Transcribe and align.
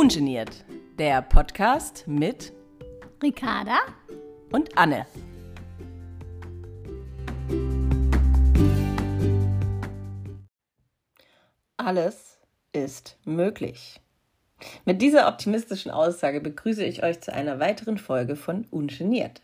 Ungeniert, 0.00 0.64
der 0.98 1.20
Podcast 1.20 2.08
mit 2.08 2.54
Ricarda 3.22 3.76
und 4.50 4.78
Anne. 4.78 5.04
Alles 11.76 12.38
ist 12.72 13.18
möglich. 13.26 14.00
Mit 14.86 15.02
dieser 15.02 15.28
optimistischen 15.28 15.90
Aussage 15.90 16.40
begrüße 16.40 16.82
ich 16.82 17.02
euch 17.02 17.20
zu 17.20 17.34
einer 17.34 17.60
weiteren 17.60 17.98
Folge 17.98 18.36
von 18.36 18.64
Ungeniert. 18.70 19.42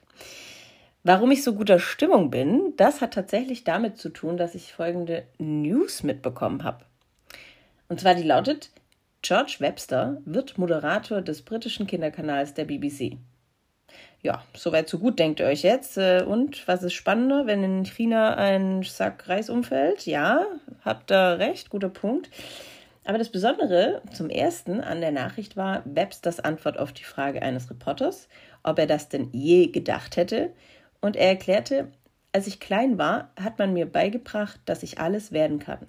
Warum 1.04 1.32
ich 1.32 1.44
so 1.44 1.52
guter 1.52 1.78
Stimmung 1.78 2.30
bin, 2.30 2.72
das 2.78 3.02
hat 3.02 3.12
tatsächlich 3.12 3.64
damit 3.64 3.98
zu 3.98 4.08
tun, 4.08 4.38
dass 4.38 4.54
ich 4.54 4.72
folgende 4.72 5.26
News 5.36 6.02
mitbekommen 6.02 6.64
habe. 6.64 6.86
Und 7.90 8.00
zwar 8.00 8.14
die 8.14 8.22
lautet, 8.22 8.70
George 9.26 9.56
Webster 9.58 10.18
wird 10.24 10.56
Moderator 10.56 11.20
des 11.20 11.42
britischen 11.42 11.88
Kinderkanals 11.88 12.54
der 12.54 12.64
BBC. 12.64 13.16
Ja, 14.22 14.44
soweit 14.54 14.88
so 14.88 15.00
gut, 15.00 15.18
denkt 15.18 15.40
ihr 15.40 15.46
euch 15.46 15.64
jetzt. 15.64 15.98
Äh, 15.98 16.22
und 16.22 16.68
was 16.68 16.84
ist 16.84 16.92
spannender, 16.92 17.44
wenn 17.44 17.64
in 17.64 17.84
China 17.84 18.36
ein 18.36 18.84
Sack 18.84 19.28
Reis 19.28 19.50
umfällt? 19.50 20.06
Ja, 20.06 20.46
habt 20.84 21.10
ihr 21.10 21.40
recht, 21.40 21.70
guter 21.70 21.88
Punkt. 21.88 22.30
Aber 23.04 23.18
das 23.18 23.30
Besondere 23.30 24.00
zum 24.12 24.30
ersten 24.30 24.80
an 24.80 25.00
der 25.00 25.10
Nachricht 25.10 25.56
war 25.56 25.82
Websters 25.86 26.38
Antwort 26.38 26.78
auf 26.78 26.92
die 26.92 27.02
Frage 27.02 27.42
eines 27.42 27.68
Reporters, 27.68 28.28
ob 28.62 28.78
er 28.78 28.86
das 28.86 29.08
denn 29.08 29.30
je 29.32 29.66
gedacht 29.72 30.16
hätte. 30.16 30.52
Und 31.00 31.16
er 31.16 31.30
erklärte, 31.30 31.88
als 32.30 32.46
ich 32.46 32.60
klein 32.60 32.96
war, 32.96 33.32
hat 33.40 33.58
man 33.58 33.72
mir 33.72 33.86
beigebracht, 33.86 34.60
dass 34.66 34.84
ich 34.84 35.00
alles 35.00 35.32
werden 35.32 35.58
kann. 35.58 35.88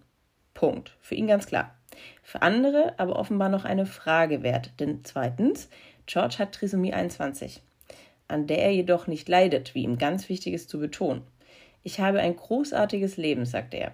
Punkt. 0.56 0.98
Für 1.02 1.14
ihn 1.14 1.28
ganz 1.28 1.46
klar. 1.46 1.77
Für 2.24 2.42
andere 2.42 2.94
aber 2.98 3.18
offenbar 3.18 3.50
noch 3.50 3.66
eine 3.66 3.86
Frage 3.86 4.44
wert. 4.44 4.72
Denn 4.80 5.02
zweitens, 5.04 5.70
George 6.06 6.36
hat 6.40 6.54
Trisomie 6.54 6.94
21, 6.94 7.62
an 8.28 8.48
der 8.48 8.60
er 8.60 8.72
jedoch 8.72 9.08
nicht 9.08 9.28
leidet, 9.30 9.76
wie 9.76 9.84
ihm 9.84 9.98
ganz 9.98 10.30
wichtig 10.30 10.54
ist 10.54 10.70
zu 10.70 10.80
betonen. 10.80 11.24
Ich 11.84 12.00
habe 12.00 12.20
ein 12.20 12.36
großartiges 12.36 13.18
Leben, 13.18 13.46
sagt 13.46 13.74
er. 13.74 13.94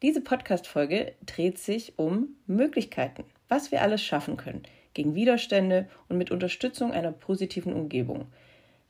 Diese 0.00 0.20
Podcast-Folge 0.20 1.12
dreht 1.26 1.58
sich 1.58 1.98
um 1.98 2.36
Möglichkeiten, 2.46 3.24
was 3.48 3.72
wir 3.72 3.82
alles 3.82 4.02
schaffen 4.02 4.36
können, 4.36 4.62
gegen 4.94 5.14
Widerstände 5.14 5.88
und 6.08 6.18
mit 6.18 6.30
Unterstützung 6.30 6.92
einer 6.92 7.12
positiven 7.12 7.72
Umgebung. 7.72 8.26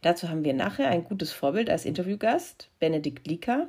Dazu 0.02 0.28
haben 0.28 0.44
wir 0.44 0.54
nachher 0.54 0.88
ein 0.88 1.04
gutes 1.04 1.32
Vorbild 1.32 1.70
als 1.70 1.84
Interviewgast, 1.84 2.68
Benedikt 2.78 3.26
Lieker. 3.26 3.68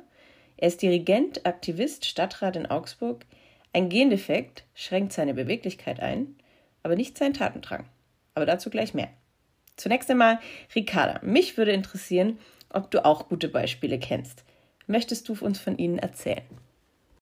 Er 0.56 0.68
ist 0.68 0.82
Dirigent, 0.82 1.46
Aktivist, 1.46 2.04
Stadtrat 2.04 2.56
in 2.56 2.66
Augsburg. 2.66 3.24
Ein 3.72 3.88
Gendefekt 3.88 4.64
schränkt 4.74 5.12
seine 5.12 5.34
Beweglichkeit 5.34 6.00
ein, 6.00 6.36
aber 6.82 6.96
nicht 6.96 7.16
seinen 7.16 7.34
Tatendrang. 7.34 7.84
Aber 8.34 8.46
dazu 8.46 8.70
gleich 8.70 8.94
mehr. 8.94 9.08
Zunächst 9.76 10.10
einmal, 10.10 10.40
Ricarda, 10.74 11.20
mich 11.22 11.56
würde 11.56 11.72
interessieren, 11.72 12.38
ob 12.68 12.90
du 12.90 13.04
auch 13.04 13.28
gute 13.28 13.48
Beispiele 13.48 13.98
kennst. 13.98 14.44
Möchtest 14.86 15.28
du 15.28 15.36
uns 15.40 15.58
von 15.58 15.78
ihnen 15.78 15.98
erzählen? 15.98 16.42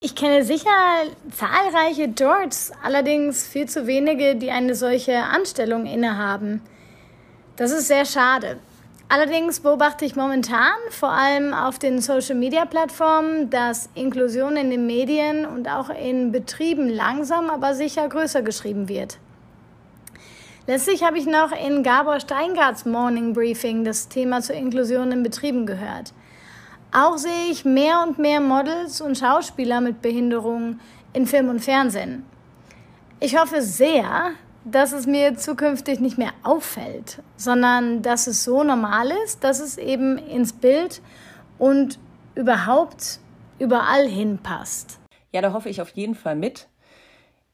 Ich 0.01 0.15
kenne 0.15 0.45
sicher 0.45 0.71
zahlreiche 1.31 2.09
Georges, 2.09 2.73
allerdings 2.83 3.47
viel 3.47 3.69
zu 3.69 3.87
wenige, 3.87 4.37
die 4.37 4.51
eine 4.51 4.75
solche 4.75 5.19
Anstellung 5.25 5.87
innehaben. 5.87 6.63
Das 7.57 7.73
ist 7.73 7.89
sehr 7.89 8.05
schade. 8.05 8.61
Allerdings 9.11 9.61
beobachte 9.61 10.05
ich 10.05 10.17
momentan 10.17 10.77
vor 10.91 11.09
allem 11.09 11.55
auf 11.55 11.79
den 11.79 12.03
Social-Media-Plattformen, 12.03 13.49
dass 13.49 13.89
Inklusion 13.95 14.57
in 14.57 14.69
den 14.69 14.87
Medien 14.87 15.47
und 15.47 15.67
auch 15.67 15.89
in 15.89 16.31
Betrieben 16.31 16.91
langsam, 16.91 17.49
aber 17.49 17.75
sicher 17.75 18.07
größer 18.07 18.43
geschrieben 18.43 18.91
wird. 18.91 19.19
Letztlich 20.67 21.03
habe 21.03 21.17
ich 21.17 21.25
noch 21.25 21.53
in 21.53 21.83
Gabor 21.83 22.21
Steingarts 22.21 22.85
Morning 22.85 23.33
Briefing 23.33 23.83
das 23.83 24.09
Thema 24.09 24.43
zur 24.43 24.57
Inklusion 24.57 25.11
in 25.11 25.23
Betrieben 25.23 25.65
gehört. 25.65 26.13
Auch 26.93 27.17
sehe 27.17 27.51
ich 27.51 27.65
mehr 27.65 28.05
und 28.07 28.19
mehr 28.19 28.43
Models 28.43 29.01
und 29.01 29.17
Schauspieler 29.17 29.81
mit 29.81 30.03
Behinderungen 30.03 30.81
in 31.15 31.27
Film 31.27 31.49
und 31.49 31.61
Fernsehen. 31.61 32.27
Ich 33.21 33.39
hoffe 33.39 33.63
sehr, 33.63 34.33
dass 34.71 34.93
es 34.93 35.07
mir 35.07 35.37
zukünftig 35.37 36.01
nicht 36.01 36.19
mehr 36.19 36.33
auffällt, 36.43 37.23
sondern 37.37 38.03
dass 38.03 38.27
es 38.27 38.45
so 38.45 38.63
normal 38.63 39.11
ist, 39.25 39.45
dass 39.45 39.61
es 39.61 39.79
eben 39.79 40.19
ins 40.19 40.53
Bild 40.53 41.01
und 41.59 41.99
überhaupt 42.35 43.21
überall 43.59 44.07
hinpasst. 44.07 44.99
Ja, 45.33 45.41
da 45.43 45.53
hoffe 45.53 45.69
ich 45.69 45.81
auf 45.81 45.91
jeden 45.91 46.15
Fall 46.15 46.37
mit. 46.37 46.69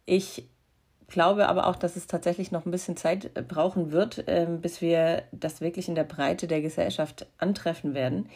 Ich 0.05 0.49
glaube 1.09 1.49
aber 1.49 1.67
auch, 1.67 1.77
dass 1.77 1.97
es 1.97 2.07
tatsächlich 2.07 2.51
noch 2.51 2.67
ein 2.67 2.71
bisschen 2.71 2.97
Zeit 2.97 3.33
brauchen 3.49 3.93
wird, 3.93 4.25
ähm, 4.27 4.61
bis 4.61 4.81
wir 4.81 5.23
das 5.33 5.61
wirklich 5.61 5.89
in 5.89 5.95
der 5.95 6.05
Breite 6.05 6.47
der 6.47 6.61
Gesellschaft 6.61 7.27
antreffen 7.39 7.95
werden. 7.95 8.29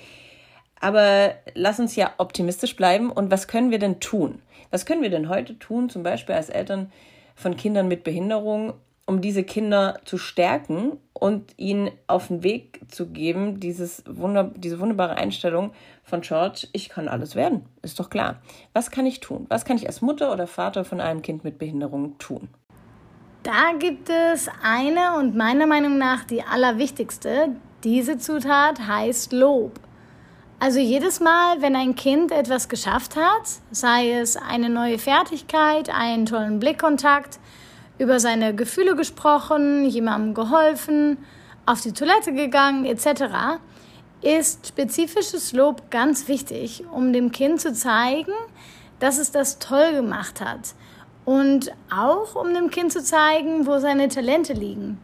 Aber 0.81 1.35
lass 1.55 1.81
uns 1.81 1.97
ja 1.97 2.13
optimistisch 2.19 2.77
bleiben. 2.77 3.11
Und 3.11 3.31
was 3.31 3.49
können 3.49 3.71
wir 3.71 3.79
denn 3.79 4.01
tun? 4.01 4.43
Was 4.71 4.87
können 4.87 5.03
wir 5.03 5.11
denn 5.11 5.29
heute 5.29 5.59
tun, 5.59 5.91
zum 5.91 6.03
Beispiel 6.03 6.35
als 6.35 6.51
Eltern 6.51 6.93
von 7.39 7.57
Kindern 7.57 7.87
mit 7.87 8.03
Behinderung, 8.03 8.75
um 9.07 9.21
diese 9.21 9.45
Kinder 9.45 10.01
zu 10.05 10.19
stärken 10.19 10.99
und 11.13 11.55
ihnen 11.57 11.91
auf 12.09 12.29
den 12.29 12.43
Weg 12.43 12.81
zu 12.89 13.07
geben, 13.07 13.61
dieses 13.61 14.03
Wunder, 14.07 14.51
diese 14.57 14.81
wunderbare 14.81 15.17
Einstellung 15.17 15.71
von 16.03 16.21
George, 16.21 16.67
ich 16.73 16.89
kann 16.89 17.07
alles 17.07 17.37
werden, 17.37 17.65
ist 17.81 18.01
doch 18.01 18.11
klar. 18.11 18.43
Was 18.73 18.91
kann 18.91 19.07
ich 19.07 19.21
tun? 19.21 19.47
Was 19.49 19.65
kann 19.65 19.77
ich 19.77 19.87
als 19.87 20.03
Mutter 20.03 20.33
oder 20.33 20.47
Vater 20.47 20.85
von 20.85 21.01
einem 21.01 21.23
Kind 21.23 21.45
mit 21.45 21.59
Behinderung 21.59 22.19
tun? 22.19 22.49
Da 23.45 23.73
gibt 23.79 24.11
es 24.11 24.49
eine 24.63 25.17
und 25.17 25.37
meiner 25.37 25.67
Meinung 25.67 25.97
nach 25.97 26.25
die 26.25 26.43
allerwichtigste. 26.43 27.57
Diese 27.85 28.19
Zutat 28.19 28.81
heißt 28.81 29.33
Lob. 29.33 29.79
Also 30.61 30.81
jedes 30.81 31.21
Mal, 31.21 31.63
wenn 31.63 31.77
ein 31.77 31.95
Kind 31.95 32.33
etwas 32.33 32.69
geschafft 32.69 33.15
hat, 33.15 33.43
sei 33.71 34.11
es 34.11 34.37
eine 34.37 34.69
neue 34.69 34.99
Fertigkeit, 34.99 35.89
einen 35.89 36.27
tollen 36.27 36.59
Blickkontakt, 36.59 37.39
über 37.99 38.19
seine 38.19 38.53
Gefühle 38.57 38.97
gesprochen, 38.97 39.85
jemandem 39.85 40.35
geholfen, 40.35 41.19
auf 41.65 41.81
die 41.81 41.93
Toilette 41.93 42.33
gegangen 42.33 42.87
etc., 42.87 43.61
ist 44.21 44.67
spezifisches 44.67 45.53
Lob 45.53 45.93
ganz 45.93 46.27
wichtig, 46.27 46.83
um 46.91 47.13
dem 47.13 47.31
Kind 47.31 47.61
zu 47.61 47.73
zeigen, 47.73 48.33
dass 48.99 49.19
es 49.19 49.31
das 49.31 49.61
toll 49.61 49.93
gemacht 49.93 50.41
hat 50.41 50.75
und 51.25 51.71
auch 51.89 52.35
um 52.35 52.53
dem 52.53 52.71
Kind 52.71 52.91
zu 52.91 53.01
zeigen, 53.01 53.65
wo 53.65 53.79
seine 53.79 54.09
Talente 54.09 54.55
liegen. 54.55 54.99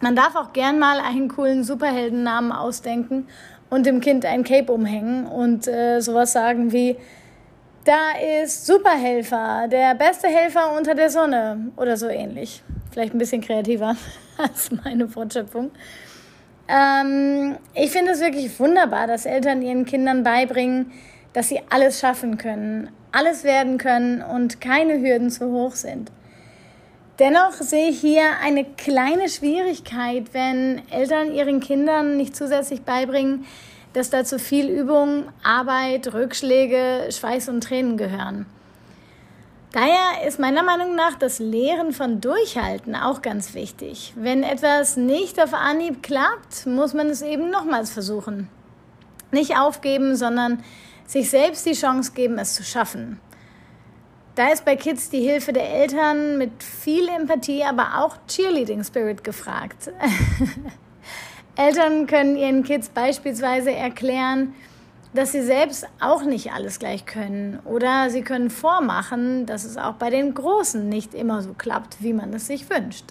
Man 0.00 0.14
darf 0.14 0.36
auch 0.36 0.52
gern 0.52 0.78
mal 0.78 1.00
einen 1.00 1.26
coolen 1.26 1.64
Superheldennamen 1.64 2.52
ausdenken 2.52 3.26
und 3.70 3.86
dem 3.86 4.00
Kind 4.00 4.24
ein 4.26 4.44
Cape 4.44 4.72
umhängen 4.72 5.26
und 5.26 5.66
äh, 5.66 6.00
sowas 6.00 6.32
sagen 6.32 6.72
wie, 6.72 6.96
da 7.84 8.10
ist 8.42 8.66
Superhelfer, 8.66 9.66
der 9.70 9.94
beste 9.94 10.28
Helfer 10.28 10.76
unter 10.76 10.94
der 10.94 11.08
Sonne 11.08 11.70
oder 11.76 11.96
so 11.96 12.08
ähnlich. 12.08 12.62
Vielleicht 12.90 13.14
ein 13.14 13.18
bisschen 13.18 13.40
kreativer 13.40 13.96
als 14.38 14.70
meine 14.84 15.14
Wortschöpfung. 15.14 15.70
Ähm, 16.68 17.56
ich 17.74 17.90
finde 17.90 18.12
es 18.12 18.20
wirklich 18.20 18.58
wunderbar, 18.60 19.06
dass 19.06 19.24
Eltern 19.24 19.62
ihren 19.62 19.86
Kindern 19.86 20.22
beibringen, 20.22 20.92
dass 21.32 21.48
sie 21.48 21.60
alles 21.70 22.00
schaffen 22.00 22.36
können, 22.38 22.90
alles 23.12 23.44
werden 23.44 23.78
können 23.78 24.22
und 24.22 24.60
keine 24.60 25.00
Hürden 25.00 25.30
zu 25.30 25.50
hoch 25.50 25.74
sind. 25.74 26.10
Dennoch 27.20 27.52
sehe 27.52 27.90
ich 27.90 28.00
hier 28.00 28.22
eine 28.42 28.64
kleine 28.64 29.28
Schwierigkeit, 29.28 30.32
wenn 30.32 30.80
Eltern 30.88 31.34
ihren 31.34 31.60
Kindern 31.60 32.16
nicht 32.16 32.34
zusätzlich 32.34 32.80
beibringen, 32.80 33.44
dass 33.92 34.08
dazu 34.08 34.38
viel 34.38 34.70
Übung, 34.70 35.24
Arbeit, 35.42 36.14
Rückschläge, 36.14 37.10
Schweiß 37.10 37.50
und 37.50 37.62
Tränen 37.62 37.98
gehören. 37.98 38.46
Daher 39.72 40.26
ist 40.26 40.40
meiner 40.40 40.62
Meinung 40.62 40.94
nach 40.94 41.14
das 41.14 41.40
Lehren 41.40 41.92
von 41.92 42.22
Durchhalten 42.22 42.96
auch 42.96 43.20
ganz 43.20 43.52
wichtig. 43.52 44.14
Wenn 44.16 44.42
etwas 44.42 44.96
nicht 44.96 45.38
auf 45.42 45.52
Anhieb 45.52 46.02
klappt, 46.02 46.64
muss 46.64 46.94
man 46.94 47.10
es 47.10 47.20
eben 47.20 47.50
nochmals 47.50 47.90
versuchen. 47.90 48.48
Nicht 49.30 49.58
aufgeben, 49.58 50.16
sondern 50.16 50.64
sich 51.06 51.28
selbst 51.28 51.66
die 51.66 51.74
Chance 51.74 52.12
geben, 52.12 52.38
es 52.38 52.54
zu 52.54 52.62
schaffen. 52.64 53.20
Da 54.36 54.52
ist 54.52 54.64
bei 54.64 54.76
Kids 54.76 55.10
die 55.10 55.20
Hilfe 55.20 55.52
der 55.52 55.68
Eltern 55.68 56.38
mit 56.38 56.62
viel 56.62 57.08
Empathie, 57.08 57.64
aber 57.64 57.98
auch 57.98 58.16
Cheerleading 58.28 58.84
Spirit 58.84 59.24
gefragt. 59.24 59.90
Eltern 61.56 62.06
können 62.06 62.36
ihren 62.36 62.62
Kids 62.62 62.88
beispielsweise 62.88 63.72
erklären, 63.72 64.54
dass 65.12 65.32
sie 65.32 65.42
selbst 65.42 65.86
auch 66.00 66.22
nicht 66.22 66.52
alles 66.52 66.78
gleich 66.78 67.04
können 67.04 67.58
oder 67.64 68.10
sie 68.10 68.22
können 68.22 68.50
vormachen, 68.50 69.46
dass 69.46 69.64
es 69.64 69.76
auch 69.76 69.94
bei 69.94 70.10
den 70.10 70.34
Großen 70.34 70.88
nicht 70.88 71.14
immer 71.14 71.42
so 71.42 71.52
klappt, 71.52 72.00
wie 72.00 72.12
man 72.12 72.32
es 72.32 72.46
sich 72.46 72.70
wünscht. 72.70 73.06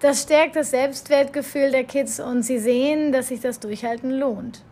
Das 0.00 0.22
stärkt 0.22 0.54
das 0.54 0.70
Selbstwertgefühl 0.70 1.70
der 1.70 1.84
Kids 1.84 2.20
und 2.20 2.42
sie 2.42 2.58
sehen, 2.58 3.10
dass 3.10 3.28
sich 3.28 3.40
das 3.40 3.58
Durchhalten 3.58 4.10
lohnt. 4.10 4.62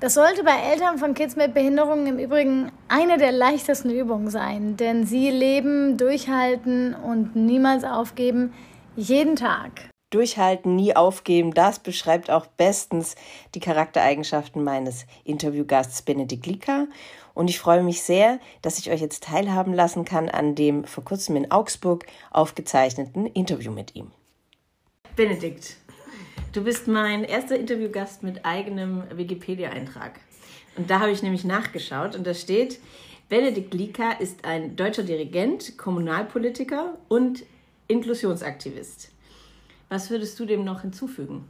Das 0.00 0.14
sollte 0.14 0.44
bei 0.44 0.56
Eltern 0.56 0.96
von 0.96 1.12
Kids 1.12 1.34
mit 1.34 1.54
Behinderungen 1.54 2.06
im 2.06 2.18
Übrigen 2.20 2.70
eine 2.86 3.18
der 3.18 3.32
leichtesten 3.32 3.90
Übungen 3.90 4.30
sein, 4.30 4.76
denn 4.76 5.04
sie 5.04 5.28
leben, 5.30 5.96
durchhalten 5.96 6.94
und 6.94 7.34
niemals 7.34 7.82
aufgeben, 7.82 8.54
jeden 8.94 9.34
Tag. 9.34 9.90
Durchhalten, 10.10 10.76
nie 10.76 10.94
aufgeben, 10.94 11.52
das 11.52 11.80
beschreibt 11.80 12.30
auch 12.30 12.46
bestens 12.46 13.16
die 13.56 13.60
Charaktereigenschaften 13.60 14.62
meines 14.62 15.04
Interviewgasts 15.24 16.02
Benedikt 16.02 16.46
Lika. 16.46 16.86
Und 17.34 17.50
ich 17.50 17.58
freue 17.58 17.82
mich 17.82 18.02
sehr, 18.02 18.38
dass 18.62 18.78
ich 18.78 18.92
euch 18.92 19.00
jetzt 19.00 19.24
teilhaben 19.24 19.74
lassen 19.74 20.04
kann 20.04 20.28
an 20.28 20.54
dem 20.54 20.84
vor 20.84 21.04
kurzem 21.04 21.34
in 21.34 21.50
Augsburg 21.50 22.06
aufgezeichneten 22.30 23.26
Interview 23.26 23.72
mit 23.72 23.96
ihm. 23.96 24.12
Benedikt, 25.16 25.76
du 26.52 26.62
bist 26.62 26.88
mein 26.88 27.24
erster 27.24 27.58
Interviewgast 27.58 28.22
mit 28.22 28.44
eigenem 28.44 29.04
Wikipedia-Eintrag. 29.14 30.20
Und 30.76 30.90
da 30.90 31.00
habe 31.00 31.10
ich 31.10 31.22
nämlich 31.22 31.44
nachgeschaut 31.44 32.14
und 32.14 32.26
da 32.26 32.34
steht, 32.34 32.78
Benedikt 33.28 33.74
Lika 33.74 34.12
ist 34.12 34.44
ein 34.44 34.76
deutscher 34.76 35.02
Dirigent, 35.02 35.76
Kommunalpolitiker 35.76 36.96
und 37.08 37.44
Inklusionsaktivist. 37.88 39.10
Was 39.88 40.10
würdest 40.10 40.38
du 40.38 40.46
dem 40.46 40.64
noch 40.64 40.82
hinzufügen? 40.82 41.44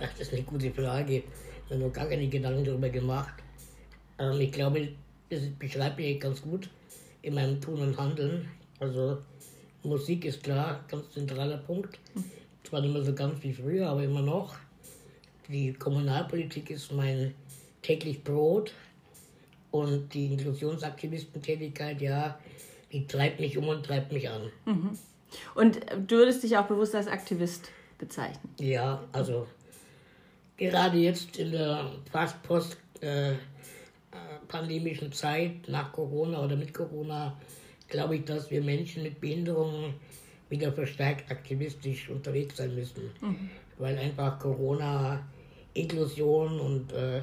Ach, 0.00 0.08
das 0.18 0.28
ist 0.28 0.34
eine 0.34 0.42
gute 0.42 0.70
Frage. 0.70 1.16
Ich 1.16 1.70
habe 1.70 1.80
noch 1.80 1.92
gar 1.92 2.06
keine 2.06 2.28
Gedanken 2.28 2.64
darüber 2.64 2.88
gemacht. 2.88 3.34
Ähm, 4.18 4.40
ich 4.40 4.52
glaube, 4.52 4.88
das 5.30 5.40
beschreibt 5.58 5.96
mich 5.96 6.20
ganz 6.20 6.42
gut 6.42 6.68
in 7.22 7.34
meinem 7.34 7.60
Tun 7.60 7.80
und 7.80 7.96
Handeln. 7.96 8.48
Also 8.78 9.18
Musik 9.82 10.24
ist 10.24 10.42
klar, 10.42 10.84
ganz 10.88 11.10
zentraler 11.12 11.58
Punkt. 11.58 11.98
Zwar 12.66 12.80
nicht 12.80 12.92
mehr 12.92 13.04
so 13.04 13.14
ganz 13.14 13.40
wie 13.44 13.52
früher, 13.52 13.88
aber 13.88 14.02
immer 14.02 14.22
noch. 14.22 14.56
Die 15.48 15.72
Kommunalpolitik 15.72 16.70
ist 16.70 16.90
mein 16.90 17.32
täglich 17.80 18.24
Brot. 18.24 18.74
Und 19.70 20.12
die 20.12 20.32
Inklusionsaktivistentätigkeit, 20.32 22.00
ja, 22.00 22.36
die 22.90 23.06
treibt 23.06 23.38
mich 23.38 23.56
um 23.56 23.68
und 23.68 23.86
treibt 23.86 24.10
mich 24.12 24.28
an. 24.28 24.50
Mhm. 24.64 24.98
Und 25.54 25.78
du 26.08 26.16
würdest 26.16 26.42
dich 26.42 26.56
auch 26.56 26.66
bewusst 26.66 26.96
als 26.96 27.06
Aktivist 27.06 27.70
bezeichnen? 27.98 28.52
Ja, 28.58 29.04
also 29.12 29.46
gerade 30.56 30.98
jetzt 30.98 31.36
in 31.36 31.52
der 31.52 31.92
fast 32.10 32.42
post-pandemischen 32.42 35.08
äh, 35.08 35.12
Zeit, 35.12 35.68
nach 35.68 35.92
Corona 35.92 36.42
oder 36.42 36.56
mit 36.56 36.74
Corona, 36.74 37.38
glaube 37.88 38.16
ich, 38.16 38.24
dass 38.24 38.50
wir 38.50 38.60
Menschen 38.62 39.04
mit 39.04 39.20
Behinderungen 39.20 39.94
wieder 40.48 40.72
verstärkt 40.72 41.30
aktivistisch 41.30 42.08
unterwegs 42.08 42.56
sein 42.56 42.74
müssen. 42.74 43.10
Mhm. 43.20 43.50
Weil 43.78 43.98
einfach 43.98 44.38
Corona 44.38 45.22
Inklusion 45.74 46.60
und 46.60 46.92
äh, 46.92 47.22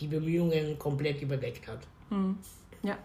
die 0.00 0.06
Bemühungen 0.06 0.78
komplett 0.78 1.20
überdeckt 1.20 1.66
hat. 1.66 1.80
Mhm. 2.10 2.38
Ja. 2.82 2.96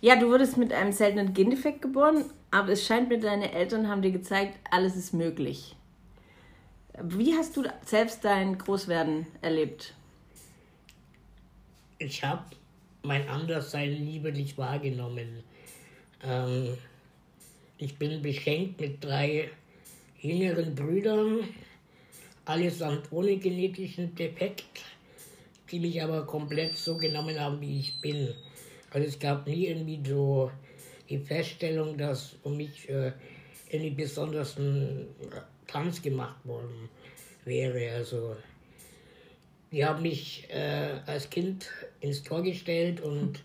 Ja, 0.00 0.16
du 0.16 0.28
wurdest 0.28 0.56
mit 0.56 0.72
einem 0.72 0.92
seltenen 0.92 1.34
Gendefekt 1.34 1.82
geboren, 1.82 2.24
aber 2.50 2.70
es 2.70 2.86
scheint 2.86 3.08
mir, 3.08 3.18
deine 3.18 3.52
Eltern 3.52 3.88
haben 3.88 4.02
dir 4.02 4.12
gezeigt, 4.12 4.58
alles 4.70 4.96
ist 4.96 5.12
möglich. 5.12 5.74
Wie 7.02 7.34
hast 7.34 7.56
du 7.56 7.64
selbst 7.84 8.24
dein 8.24 8.58
Großwerden 8.58 9.26
erlebt? 9.40 9.94
Ich 11.98 12.22
habe 12.24 12.44
mein 13.02 13.28
Anderssein 13.28 13.90
liebelich 13.90 14.56
wahrgenommen. 14.56 15.42
Ähm, 16.22 16.76
ich 17.78 17.96
bin 17.96 18.20
beschenkt 18.22 18.80
mit 18.80 19.02
drei 19.02 19.50
jüngeren 20.20 20.74
Brüdern, 20.74 21.44
allesamt 22.44 23.12
ohne 23.12 23.36
genetischen 23.36 24.14
Defekt, 24.16 24.82
die 25.70 25.78
mich 25.78 26.02
aber 26.02 26.26
komplett 26.26 26.76
so 26.76 26.96
genommen 26.96 27.38
haben, 27.38 27.60
wie 27.60 27.78
ich 27.78 28.00
bin. 28.00 28.34
Also 28.90 29.06
es 29.06 29.18
gab 29.18 29.46
nie 29.46 29.66
irgendwie 29.66 30.00
so 30.04 30.50
die 31.08 31.18
Feststellung, 31.18 31.96
dass 31.96 32.36
um 32.42 32.56
mich 32.56 32.88
äh, 32.88 33.12
irgendwie 33.70 34.02
besonders 34.02 34.58
ein 34.58 35.06
Tanz 35.66 36.02
gemacht 36.02 36.44
worden 36.44 36.88
wäre. 37.44 37.92
Also 37.94 38.36
die 39.70 39.84
haben 39.84 40.02
mich 40.02 40.48
äh, 40.50 40.98
als 41.06 41.30
Kind 41.30 41.70
ins 42.00 42.22
Tor 42.22 42.42
gestellt 42.42 43.00
und 43.02 43.40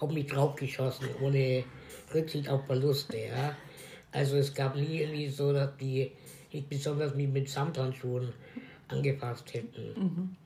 haben 0.00 0.14
mich 0.14 0.26
draufgeschossen, 0.26 1.08
ohne 1.20 1.64
Rücksicht 2.14 2.48
auf 2.48 2.64
Verluste. 2.66 3.18
Ja. 3.18 3.56
Also 4.14 4.36
es 4.36 4.54
gab 4.54 4.76
nie 4.76 5.00
irgendwie 5.00 5.28
so, 5.28 5.52
dass 5.52 5.76
die 5.76 6.12
nicht 6.52 6.68
besonders 6.70 7.14
mich 7.14 7.28
mit 7.28 7.48
Samthandschuhen 7.48 8.32
angefasst 8.88 9.52
hätten. 9.52 10.00
Mhm. 10.00 10.36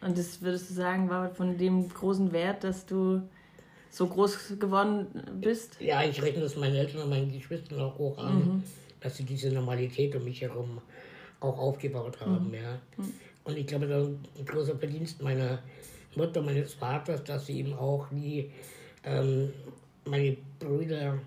Und 0.00 0.16
das 0.16 0.40
würdest 0.40 0.70
du 0.70 0.74
sagen, 0.74 1.10
war 1.10 1.34
von 1.34 1.58
dem 1.58 1.88
großen 1.88 2.32
Wert, 2.32 2.64
dass 2.64 2.86
du 2.86 3.22
so 3.90 4.06
groß 4.06 4.58
geworden 4.58 5.06
bist? 5.40 5.76
Ja, 5.80 6.02
ich 6.02 6.22
rechne 6.22 6.44
es 6.44 6.56
meinen 6.56 6.76
Eltern 6.76 7.02
und 7.02 7.10
meinen 7.10 7.32
Geschwistern 7.32 7.80
auch 7.80 7.98
hoch 7.98 8.18
an, 8.18 8.36
mhm. 8.36 8.62
dass 9.00 9.16
sie 9.16 9.24
diese 9.24 9.50
Normalität 9.50 10.14
um 10.14 10.24
mich 10.24 10.40
herum 10.40 10.80
auch 11.40 11.58
aufgebaut 11.58 12.20
haben. 12.20 12.48
Mhm. 12.48 12.54
Ja. 12.54 12.80
Mhm. 12.96 13.12
Und 13.44 13.58
ich 13.58 13.66
glaube, 13.66 13.88
das 13.88 14.06
ist 14.06 14.14
ein 14.38 14.46
großer 14.46 14.76
Verdienst 14.76 15.20
meiner 15.20 15.58
Mutter, 16.14 16.40
meines 16.40 16.74
Vaters, 16.74 17.24
dass 17.24 17.46
sie 17.46 17.58
eben 17.58 17.74
auch 17.74 18.10
nie 18.12 18.52
ähm, 19.04 19.52
meine 20.04 20.36
Brüder 20.60 21.18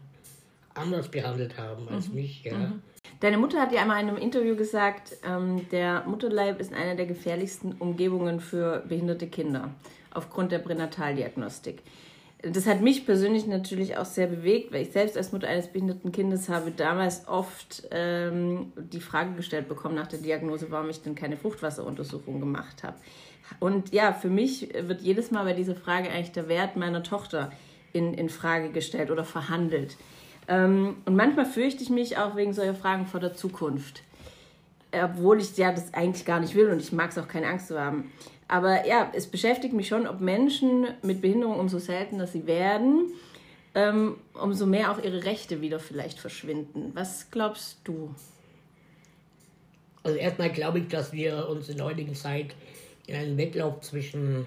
anders 0.75 1.09
behandelt 1.09 1.57
haben 1.57 1.87
als 1.89 2.09
mhm. 2.09 2.15
mich. 2.15 2.43
Ja. 2.43 2.57
Mhm. 2.57 2.81
Deine 3.19 3.37
Mutter 3.37 3.61
hat 3.61 3.71
ja 3.71 3.81
einmal 3.81 4.01
in 4.01 4.09
einem 4.09 4.17
Interview 4.17 4.55
gesagt, 4.55 5.17
ähm, 5.25 5.67
der 5.71 6.03
Mutterleib 6.05 6.59
ist 6.59 6.73
eine 6.73 6.95
der 6.95 7.05
gefährlichsten 7.05 7.73
Umgebungen 7.73 8.39
für 8.39 8.83
behinderte 8.87 9.27
Kinder 9.27 9.71
aufgrund 10.11 10.51
der 10.51 10.59
Pränataldiagnostik 10.59 11.81
das 12.51 12.67
hat 12.67 12.81
mich 12.81 13.05
persönlich 13.05 13.47
natürlich 13.47 13.97
auch 13.97 14.05
sehr 14.05 14.27
bewegt, 14.27 14.71
weil 14.71 14.83
ich 14.83 14.91
selbst 14.91 15.17
als 15.17 15.31
Mutter 15.31 15.47
eines 15.47 15.67
behinderten 15.67 16.11
Kindes 16.11 16.47
habe 16.47 16.71
damals 16.71 17.27
oft 17.27 17.87
ähm, 17.91 18.71
die 18.75 18.99
Frage 18.99 19.33
gestellt 19.33 19.67
bekommen 19.67 19.95
nach 19.95 20.07
der 20.07 20.19
Diagnose, 20.19 20.69
warum 20.69 20.89
ich 20.89 21.01
denn 21.01 21.15
keine 21.15 21.37
Fruchtwasseruntersuchung 21.37 22.39
gemacht 22.39 22.83
habe. 22.83 22.97
Und 23.59 23.93
ja, 23.93 24.13
für 24.13 24.29
mich 24.29 24.69
wird 24.73 25.01
jedes 25.01 25.31
Mal 25.31 25.45
bei 25.45 25.53
dieser 25.53 25.75
Frage 25.75 26.09
eigentlich 26.09 26.31
der 26.31 26.47
Wert 26.47 26.75
meiner 26.75 27.03
Tochter 27.03 27.51
in, 27.93 28.13
in 28.13 28.29
Frage 28.29 28.69
gestellt 28.69 29.11
oder 29.11 29.23
verhandelt. 29.23 29.97
Ähm, 30.47 30.97
und 31.05 31.15
manchmal 31.15 31.45
fürchte 31.45 31.83
ich 31.83 31.89
mich 31.89 32.17
auch 32.17 32.35
wegen 32.35 32.53
solcher 32.53 32.75
Fragen 32.75 33.05
vor 33.05 33.19
der 33.19 33.33
Zukunft. 33.33 34.03
Obwohl 34.91 35.41
ich 35.41 35.57
ja 35.57 35.71
das 35.71 35.93
eigentlich 35.93 36.25
gar 36.25 36.39
nicht 36.39 36.55
will 36.55 36.69
und 36.69 36.79
ich 36.79 36.91
mag 36.91 37.11
es 37.11 37.17
auch 37.17 37.27
keine 37.27 37.47
Angst 37.47 37.67
zu 37.67 37.79
haben. 37.79 38.11
Aber 38.47 38.85
ja, 38.87 39.11
es 39.13 39.27
beschäftigt 39.27 39.73
mich 39.73 39.87
schon, 39.87 40.07
ob 40.07 40.21
Menschen 40.21 40.87
mit 41.01 41.21
Behinderung, 41.21 41.59
umso 41.59 41.79
seltener 41.79 42.27
sie 42.27 42.45
werden, 42.45 43.11
ähm, 43.73 44.17
umso 44.33 44.65
mehr 44.65 44.91
auch 44.91 45.03
ihre 45.03 45.25
Rechte 45.25 45.61
wieder 45.61 45.79
vielleicht 45.79 46.19
verschwinden. 46.19 46.91
Was 46.93 47.31
glaubst 47.31 47.79
du? 47.83 48.13
Also 50.03 50.17
erstmal 50.17 50.51
glaube 50.51 50.79
ich, 50.79 50.87
dass 50.87 51.11
wir 51.11 51.49
uns 51.49 51.67
in 51.67 51.77
der 51.77 51.87
heutigen 51.87 52.13
Zeit 52.13 52.55
in 53.07 53.15
einem 53.15 53.37
Wettlauf 53.37 53.81
zwischen 53.81 54.45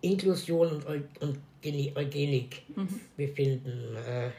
Inklusion 0.00 0.68
und, 0.68 0.86
Eu 0.86 1.00
und 1.20 1.38
Eugenik 1.62 2.62
mhm. 2.74 3.00
befinden. 3.16 3.96
Äh, 3.96 4.30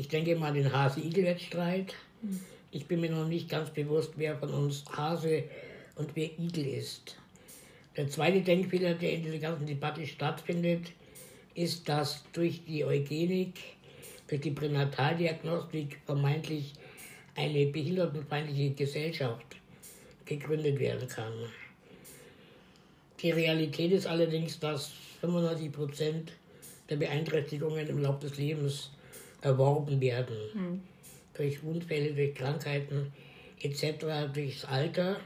ich 0.00 0.08
denke 0.08 0.34
mal 0.34 0.54
den 0.54 0.72
Hase-Igel-Wettstreit. 0.72 1.94
Ich 2.70 2.86
bin 2.86 3.02
mir 3.02 3.10
noch 3.10 3.28
nicht 3.28 3.50
ganz 3.50 3.68
bewusst, 3.68 4.12
wer 4.16 4.34
von 4.34 4.48
uns 4.48 4.82
Hase 4.96 5.44
und 5.96 6.16
wer 6.16 6.30
Igel 6.38 6.66
ist. 6.68 7.16
Der 7.98 8.08
zweite 8.08 8.40
Denkfehler, 8.40 8.94
der 8.94 9.12
in 9.12 9.24
dieser 9.24 9.36
ganzen 9.36 9.66
Debatte 9.66 10.06
stattfindet, 10.06 10.86
ist, 11.54 11.86
dass 11.86 12.24
durch 12.32 12.64
die 12.64 12.82
Eugenik, 12.82 13.58
durch 14.26 14.40
die 14.40 14.52
Pränataldiagnostik 14.52 15.98
vermeintlich 16.06 16.72
eine 17.34 17.66
behindertenfeindliche 17.66 18.70
Gesellschaft 18.70 19.44
gegründet 20.24 20.78
werden 20.78 21.08
kann. 21.08 21.34
Die 23.20 23.32
Realität 23.32 23.92
ist 23.92 24.06
allerdings, 24.06 24.58
dass 24.58 24.92
95 25.20 25.70
Prozent 25.70 26.32
der 26.88 26.96
Beeinträchtigungen 26.96 27.86
im 27.86 27.98
Laufe 27.98 28.20
des 28.20 28.38
Lebens 28.38 28.92
erworben 29.42 30.00
werden. 30.00 30.36
Mhm. 30.54 30.82
Durch 31.34 31.62
Unfälle, 31.62 32.12
durch 32.12 32.34
Krankheiten 32.34 33.12
etc., 33.60 34.32
durchs 34.32 34.64
Alter 34.64 35.16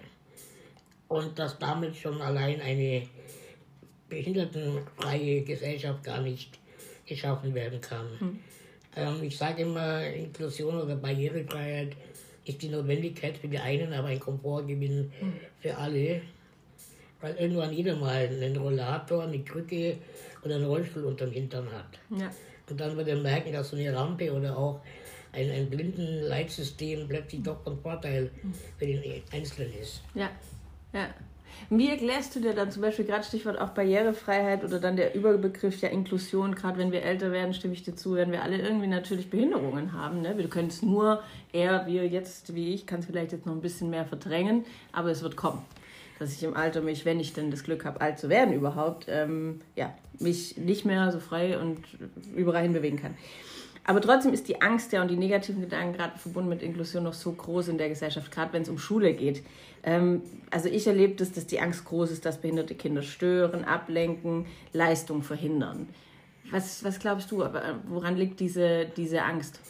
und 1.09 1.39
dass 1.39 1.59
damit 1.59 1.97
schon 1.97 2.21
allein 2.21 2.61
eine 2.61 3.07
behindertenfreie 4.09 5.43
Gesellschaft 5.43 6.05
gar 6.05 6.21
nicht 6.21 6.59
geschaffen 7.07 7.55
werden 7.55 7.81
kann. 7.81 8.07
Mhm. 8.21 8.39
Ähm, 8.97 9.23
ich 9.23 9.37
sage 9.37 9.63
immer, 9.63 10.07
Inklusion 10.07 10.81
oder 10.81 10.97
Barrierefreiheit 10.97 11.97
ist 12.45 12.63
die 12.63 12.69
Notwendigkeit 12.69 13.37
für 13.39 13.49
die 13.49 13.59
einen, 13.59 13.93
aber 13.93 14.09
ein 14.09 14.21
Komfortgewinn 14.21 15.13
mhm. 15.21 15.33
für 15.61 15.77
alle. 15.77 16.23
Weil 17.21 17.35
irgendwann 17.37 17.73
jeder 17.73 17.97
mal 17.97 18.29
einen 18.29 18.57
Rollator, 18.57 19.25
eine 19.25 19.39
Krücke 19.41 19.97
oder 20.45 20.57
einen 20.57 20.67
Rollstuhl 20.67 21.05
unterm 21.05 21.31
Hintern 21.31 21.67
hat. 21.73 21.99
Ja. 22.11 22.31
Und 22.71 22.81
dann 22.81 22.97
wird 22.97 23.09
er 23.09 23.17
merken, 23.17 23.53
dass 23.53 23.71
so 23.71 23.77
eine 23.77 23.95
Rampe 23.95 24.33
oder 24.33 24.57
auch 24.57 24.81
ein, 25.33 25.51
ein 25.51 25.69
Blindenleitsystem 25.69 27.09
plötzlich 27.09 27.43
doch 27.43 27.63
von 27.63 27.79
Vorteil 27.81 28.31
für 28.79 28.87
den 28.87 29.23
Einzelnen 29.33 29.73
ist. 29.81 30.03
Ja, 30.15 30.31
ja. 30.93 31.09
Wie 31.71 31.89
erklärst 31.89 32.35
du 32.35 32.41
dir 32.41 32.53
dann 32.53 32.71
zum 32.71 32.83
Beispiel 32.83 33.05
gerade 33.05 33.25
Stichwort 33.25 33.59
auch 33.59 33.71
Barrierefreiheit 33.71 34.65
oder 34.65 34.81
dann 34.81 34.97
der 34.97 35.15
Überbegriff 35.15 35.81
ja 35.81 35.89
Inklusion, 35.89 36.55
gerade 36.55 36.79
wenn 36.79 36.93
wir 36.93 37.03
älter 37.03 37.33
werden, 37.33 37.55
stimme 37.55 37.75
ich 37.75 37.83
dir 37.83 37.95
zu, 37.95 38.15
werden 38.15 38.33
wir 38.33 38.43
alle 38.43 38.59
irgendwie 38.59 38.87
natürlich 38.89 39.31
Behinderungen 39.31 39.93
haben. 39.93 40.21
Ne? 40.21 40.37
Wir 40.37 40.49
können 40.49 40.69
es 40.69 40.83
nur, 40.83 41.23
eher 41.53 41.87
wir 41.87 42.07
jetzt 42.07 42.55
wie 42.55 42.75
ich, 42.75 42.87
kann 42.87 43.01
es 43.01 43.07
vielleicht 43.07 43.33
jetzt 43.33 43.47
noch 43.47 43.55
ein 43.55 43.61
bisschen 43.61 43.89
mehr 43.89 44.05
verdrängen, 44.05 44.65
aber 44.93 45.11
es 45.11 45.23
wird 45.23 45.37
kommen. 45.37 45.63
Dass 46.19 46.33
ich 46.33 46.43
im 46.43 46.55
Alter 46.55 46.81
mich, 46.81 47.05
wenn 47.05 47.19
ich 47.19 47.33
denn 47.33 47.51
das 47.51 47.65
Glück 47.65 47.85
habe, 47.85 48.01
alt 48.01 48.19
zu 48.19 48.29
werden 48.29 48.55
überhaupt, 48.55 49.07
ähm, 49.09 49.61
ja, 49.75 49.93
mich 50.21 50.57
nicht 50.57 50.85
mehr 50.85 51.11
so 51.11 51.19
frei 51.19 51.59
und 51.59 51.81
überall 52.35 52.63
hin 52.63 52.73
bewegen 52.73 53.01
kann. 53.01 53.15
Aber 53.87 54.01
trotzdem 54.01 54.33
ist 54.33 54.49
die 54.49 54.63
Angst 54.63 54.93
ja 54.93 55.03
und 55.03 55.11
die 55.11 55.17
negativen 55.17 55.61
Gedanken 55.61 55.93
gerade 55.93 56.19
verbunden 56.19 56.49
mit 56.49 56.63
Inklusion 56.63 57.05
noch 57.05 57.13
so 57.13 57.33
groß 57.33 57.69
in 57.69 57.77
der 57.79 57.91
Gesellschaft, 57.91 58.31
gerade 58.33 58.53
wenn 58.55 58.63
es 58.63 58.69
um 58.71 58.79
Schule 58.79 59.13
geht. 59.13 59.43
Ähm, 59.83 60.23
also 60.51 60.69
ich 60.69 60.87
erlebe 60.87 61.15
das, 61.15 61.33
dass 61.33 61.47
die 61.47 61.61
Angst 61.61 61.85
groß 61.85 62.11
ist, 62.11 62.25
dass 62.25 62.41
behinderte 62.41 62.75
Kinder 62.75 63.03
stören, 63.03 63.65
ablenken, 63.65 64.47
Leistung 64.73 65.23
verhindern. 65.23 65.89
Was, 66.51 66.83
was 66.83 66.99
glaubst 66.99 67.31
du, 67.31 67.45
woran 67.89 68.17
liegt 68.17 68.41
diese, 68.41 68.87
diese 68.97 69.23
Angst? 69.23 69.61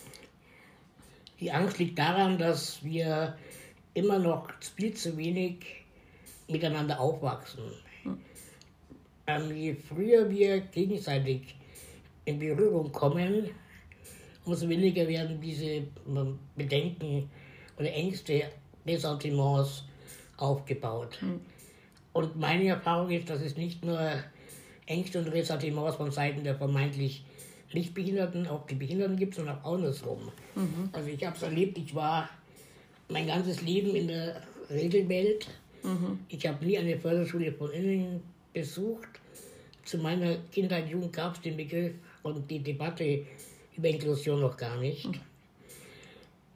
Die 1.40 1.50
Angst 1.50 1.78
liegt 1.78 1.98
daran, 1.98 2.38
dass 2.38 2.84
wir 2.84 3.36
immer 3.94 4.18
noch 4.18 4.48
viel 4.76 4.94
zu 4.94 5.16
wenig 5.16 5.84
miteinander 6.48 7.00
aufwachsen. 7.00 7.64
Hm. 8.02 8.18
Ähm, 9.26 9.56
je 9.56 9.74
früher 9.74 10.28
wir 10.30 10.60
gegenseitig 10.60 11.56
in 12.24 12.38
Berührung 12.38 12.92
kommen, 12.92 13.50
umso 14.44 14.68
weniger 14.68 15.06
werden 15.08 15.40
diese 15.40 15.82
Bedenken 16.56 17.30
oder 17.78 17.92
Ängste, 17.92 18.44
Ressentiments 18.86 19.84
aufgebaut. 20.36 21.18
Mhm. 21.20 21.40
Und 22.12 22.36
meine 22.36 22.68
Erfahrung 22.68 23.10
ist, 23.10 23.28
dass 23.30 23.40
es 23.40 23.56
nicht 23.56 23.84
nur 23.84 24.12
Ängste 24.86 25.18
und 25.18 25.28
Ressentiments 25.28 25.96
von 25.96 26.10
Seiten 26.10 26.44
der 26.44 26.54
vermeintlich 26.54 27.24
Nichtbehinderten, 27.72 28.46
auch 28.46 28.66
die 28.66 28.76
Behinderten 28.76 29.16
gibt, 29.16 29.34
sondern 29.34 29.60
auch 29.62 29.74
andersrum. 29.74 30.30
Mhm. 30.54 30.90
Also 30.92 31.08
ich 31.08 31.24
habe 31.26 31.36
es 31.36 31.42
erlebt, 31.42 31.76
ich 31.78 31.94
war 31.94 32.28
mein 33.08 33.26
ganzes 33.26 33.62
Leben 33.62 33.96
in 33.96 34.08
der 34.08 34.42
Regelwelt. 34.70 35.48
Mhm. 35.85 36.19
Ich 36.29 36.47
habe 36.47 36.64
nie 36.64 36.79
eine 36.79 36.99
Förderschule 36.99 37.53
von 37.53 37.71
innen 37.71 38.23
besucht. 38.53 39.09
Zu 39.85 39.99
meiner 39.99 40.37
Kindheit, 40.50 40.88
Jugend 40.88 41.12
gab 41.12 41.35
es 41.35 41.43
den 41.43 41.57
Begriff 41.57 41.93
und 42.23 42.50
die 42.50 42.61
Debatte 42.61 43.26
über 43.76 43.88
Inklusion 43.88 44.41
noch 44.41 44.57
gar 44.57 44.79
nicht. 44.79 45.07
Mhm. 45.07 45.21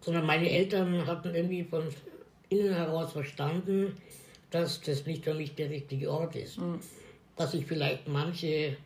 Sondern 0.01 0.27
meine 0.27 0.51
Eltern 0.51 1.07
hatten 1.07 1.35
irgendwie 1.35 1.65
von 1.65 1.85
innen 2.49 2.73
heraus 2.73 3.13
verstanden, 3.13 3.93
dass 4.51 4.81
das 4.81 5.05
nicht 5.05 5.25
für 5.25 5.35
mich 5.35 5.55
der 5.55 5.69
richtige 5.69 6.11
Ort 6.11 6.35
ist. 6.37 6.59
Mhm. 6.59 6.81
Dass 7.37 7.53
ich 7.55 7.67
vielleicht 7.67 8.09
manche 8.09 8.79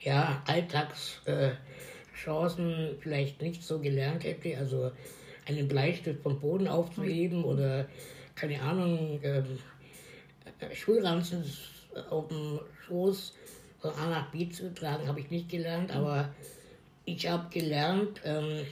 ja, 0.00 0.42
Alltagschancen 0.46 2.70
äh, 2.70 2.94
vielleicht 3.00 3.42
nicht 3.42 3.64
so 3.64 3.80
gelernt 3.80 4.22
hätte, 4.22 4.56
also 4.56 4.92
einen 5.46 5.66
Bleistift 5.66 6.22
vom 6.22 6.38
Boden 6.38 6.68
aufzuheben 6.68 7.38
mhm. 7.38 7.44
oder 7.44 7.88
keine 8.36 8.62
Ahnung, 8.62 9.18
ähm, 9.24 9.44
äh, 9.44 9.58
Schulranzen 10.74 11.44
auf 12.10 12.28
dem 12.28 12.60
Schoß 12.86 13.34
von 13.80 13.90
A 13.92 14.10
nach 14.10 14.30
B 14.30 14.48
zu 14.48 14.72
tragen, 14.74 15.06
habe 15.06 15.20
ich 15.20 15.30
nicht 15.30 15.48
gelernt, 15.48 15.90
aber 15.94 16.34
ich 17.04 17.28
habe 17.28 17.48
gelernt, 17.50 18.20
ähm, 18.24 18.64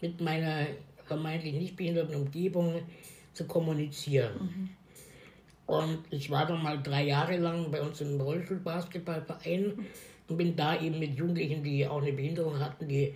mit 0.00 0.20
meiner 0.20 0.66
vermeintlich 1.06 1.54
nicht 1.54 1.76
behinderten 1.76 2.14
Umgebung 2.14 2.82
zu 3.32 3.46
kommunizieren. 3.46 4.34
Mhm. 4.40 4.68
Und 5.66 5.98
ich 6.10 6.30
war 6.30 6.46
dann 6.46 6.62
mal 6.62 6.82
drei 6.82 7.04
Jahre 7.04 7.36
lang 7.36 7.70
bei 7.70 7.82
uns 7.82 8.00
im 8.00 8.20
Rollstuhlbasketballverein 8.20 9.86
und 10.28 10.36
bin 10.36 10.56
da 10.56 10.80
eben 10.80 10.98
mit 10.98 11.16
Jugendlichen, 11.16 11.62
die 11.62 11.86
auch 11.86 12.00
eine 12.00 12.12
Behinderung 12.12 12.58
hatten, 12.58 12.88
die 12.88 13.14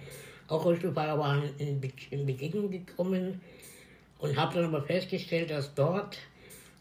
auch 0.49 0.64
Rollstuhlfahrer 0.64 1.18
waren, 1.18 1.44
in, 1.58 1.80
Be 1.80 1.90
in 2.11 2.26
Begegnung 2.26 2.70
gekommen 2.70 3.40
und 4.18 4.37
habe 4.37 4.54
dann 4.54 4.64
aber 4.64 4.82
festgestellt, 4.82 5.50
dass 5.50 5.75
dort 5.75 6.18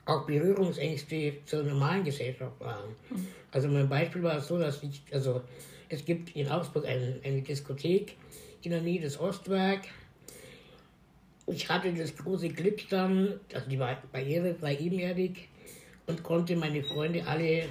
auch 0.06 0.26
Berührungsängste 0.26 1.34
zur 1.46 1.64
normalen 1.64 2.04
Gesellschaft 2.04 2.60
waren. 2.60 2.90
Mhm. 3.10 3.28
Also 3.52 3.68
mein 3.68 3.88
Beispiel 3.88 4.24
war 4.24 4.40
so, 4.42 4.58
dass 4.58 4.82
ich, 4.84 5.02
also 5.12 5.42
es 5.90 6.06
gibt 6.06 6.36
in 6.36 6.48
Augsburg 6.48 6.86
eine, 6.86 7.20
eine 7.24 7.42
Diskothek 7.42 8.16
in 8.64 8.72
der 8.72 8.82
Nähe 8.82 9.02
des 9.02 9.20
Ostwerk. 9.20 9.82
Ich 11.48 11.70
hatte 11.70 11.94
das 11.94 12.16
große 12.16 12.50
Glück 12.50 12.88
dann, 12.90 13.40
also 13.54 13.70
die 13.70 13.78
war 13.78 14.02
barrierefrei 14.12 14.78
ebenerdig 14.78 15.50
und 16.08 16.24
konnte 16.24 16.56
meine 16.56 16.84
Freunde 16.84 17.26
alle 17.26 17.66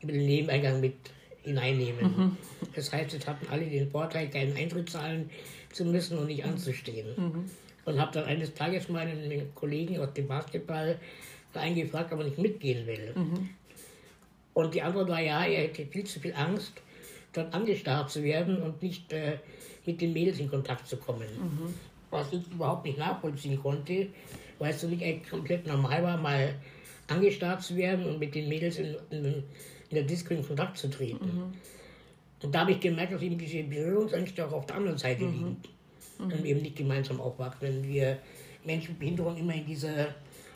über 0.00 0.12
den 0.12 0.26
Nebeneingang 0.26 0.80
mit 0.80 0.94
hineinnehmen. 1.42 2.16
Mhm. 2.16 2.36
Das 2.74 2.92
heißt, 2.92 3.14
es 3.14 3.26
hatten 3.26 3.46
alle 3.50 3.66
den 3.66 3.90
Vorteil, 3.90 4.28
keinen 4.28 4.56
Eintritt 4.56 4.90
zahlen 4.90 5.30
zu 5.72 5.84
müssen 5.84 6.18
und 6.18 6.26
nicht 6.26 6.44
anzustehen. 6.44 7.08
Mhm. 7.16 7.50
Und 7.84 8.00
habe 8.00 8.12
dann 8.12 8.24
eines 8.24 8.54
Tages 8.54 8.88
meinen 8.88 9.54
Kollegen 9.54 9.98
aus 10.00 10.12
dem 10.14 10.26
Basketball 10.26 10.98
eingefragt, 11.56 12.12
ob 12.12 12.20
er 12.20 12.26
nicht 12.26 12.38
mitgehen 12.38 12.86
will. 12.86 13.12
Mhm. 13.14 13.50
Und 14.54 14.74
die 14.74 14.82
Antwort 14.82 15.08
war 15.08 15.20
ja, 15.20 15.44
er 15.44 15.64
hätte 15.64 15.86
viel 15.86 16.04
zu 16.04 16.20
viel 16.20 16.34
Angst, 16.34 16.72
dort 17.32 17.52
angestarrt 17.52 18.10
zu 18.10 18.22
werden 18.22 18.62
und 18.62 18.82
nicht 18.82 19.12
äh, 19.12 19.38
mit 19.84 20.00
den 20.00 20.12
Mädels 20.12 20.38
in 20.38 20.48
Kontakt 20.48 20.86
zu 20.86 20.96
kommen. 20.96 21.26
Mhm. 21.38 21.74
Was 22.10 22.32
ich 22.32 22.46
überhaupt 22.52 22.84
nicht 22.84 22.98
nachvollziehen 22.98 23.60
konnte, 23.60 24.08
weil 24.58 24.70
es 24.70 24.80
so 24.80 24.88
nicht 24.88 25.28
komplett 25.28 25.66
normal 25.66 26.02
war, 26.02 26.16
mal 26.16 26.54
angestarrt 27.08 27.62
zu 27.62 27.76
werden 27.76 28.06
und 28.06 28.18
mit 28.18 28.34
den 28.34 28.48
Mädels 28.48 28.78
in, 28.78 28.96
in, 29.10 29.24
in 29.24 29.42
der 29.90 30.04
Disco 30.04 30.32
in 30.32 30.46
Kontakt 30.46 30.78
zu 30.78 30.88
treten. 30.88 31.24
Mhm. 31.24 31.54
Und 32.42 32.54
da 32.54 32.60
habe 32.60 32.72
ich 32.72 32.80
gemerkt, 32.80 33.12
dass 33.12 33.22
eben 33.22 33.38
diese 33.38 33.62
Berührungsängste 33.64 34.46
auch 34.46 34.52
auf 34.52 34.66
der 34.66 34.76
anderen 34.76 34.98
Seite 34.98 35.24
mhm. 35.24 35.32
liegen. 35.32 35.56
Und 36.18 36.44
eben 36.44 36.62
nicht 36.62 36.76
gemeinsam 36.76 37.20
aufwachsen, 37.20 37.60
wenn 37.62 37.88
wir 37.88 38.18
Menschen 38.64 38.92
mit 38.92 39.00
Behinderung 39.00 39.36
immer 39.36 39.54
in 39.54 39.66
dieser 39.66 40.14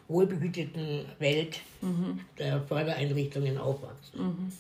wohlbehüteten 0.09 1.05
Welt 1.19 1.61
mhm. 1.83 2.21
der 2.39 2.63
Fördereinrichtungen 2.63 3.59
aufwachsen. 3.59 4.53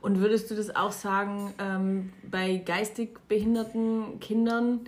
Und 0.00 0.20
würdest 0.20 0.50
du 0.50 0.54
das 0.54 0.74
auch 0.74 0.92
sagen 0.92 1.52
ähm, 1.58 2.12
bei 2.30 2.56
geistig 2.56 3.18
behinderten 3.28 4.20
Kindern, 4.20 4.80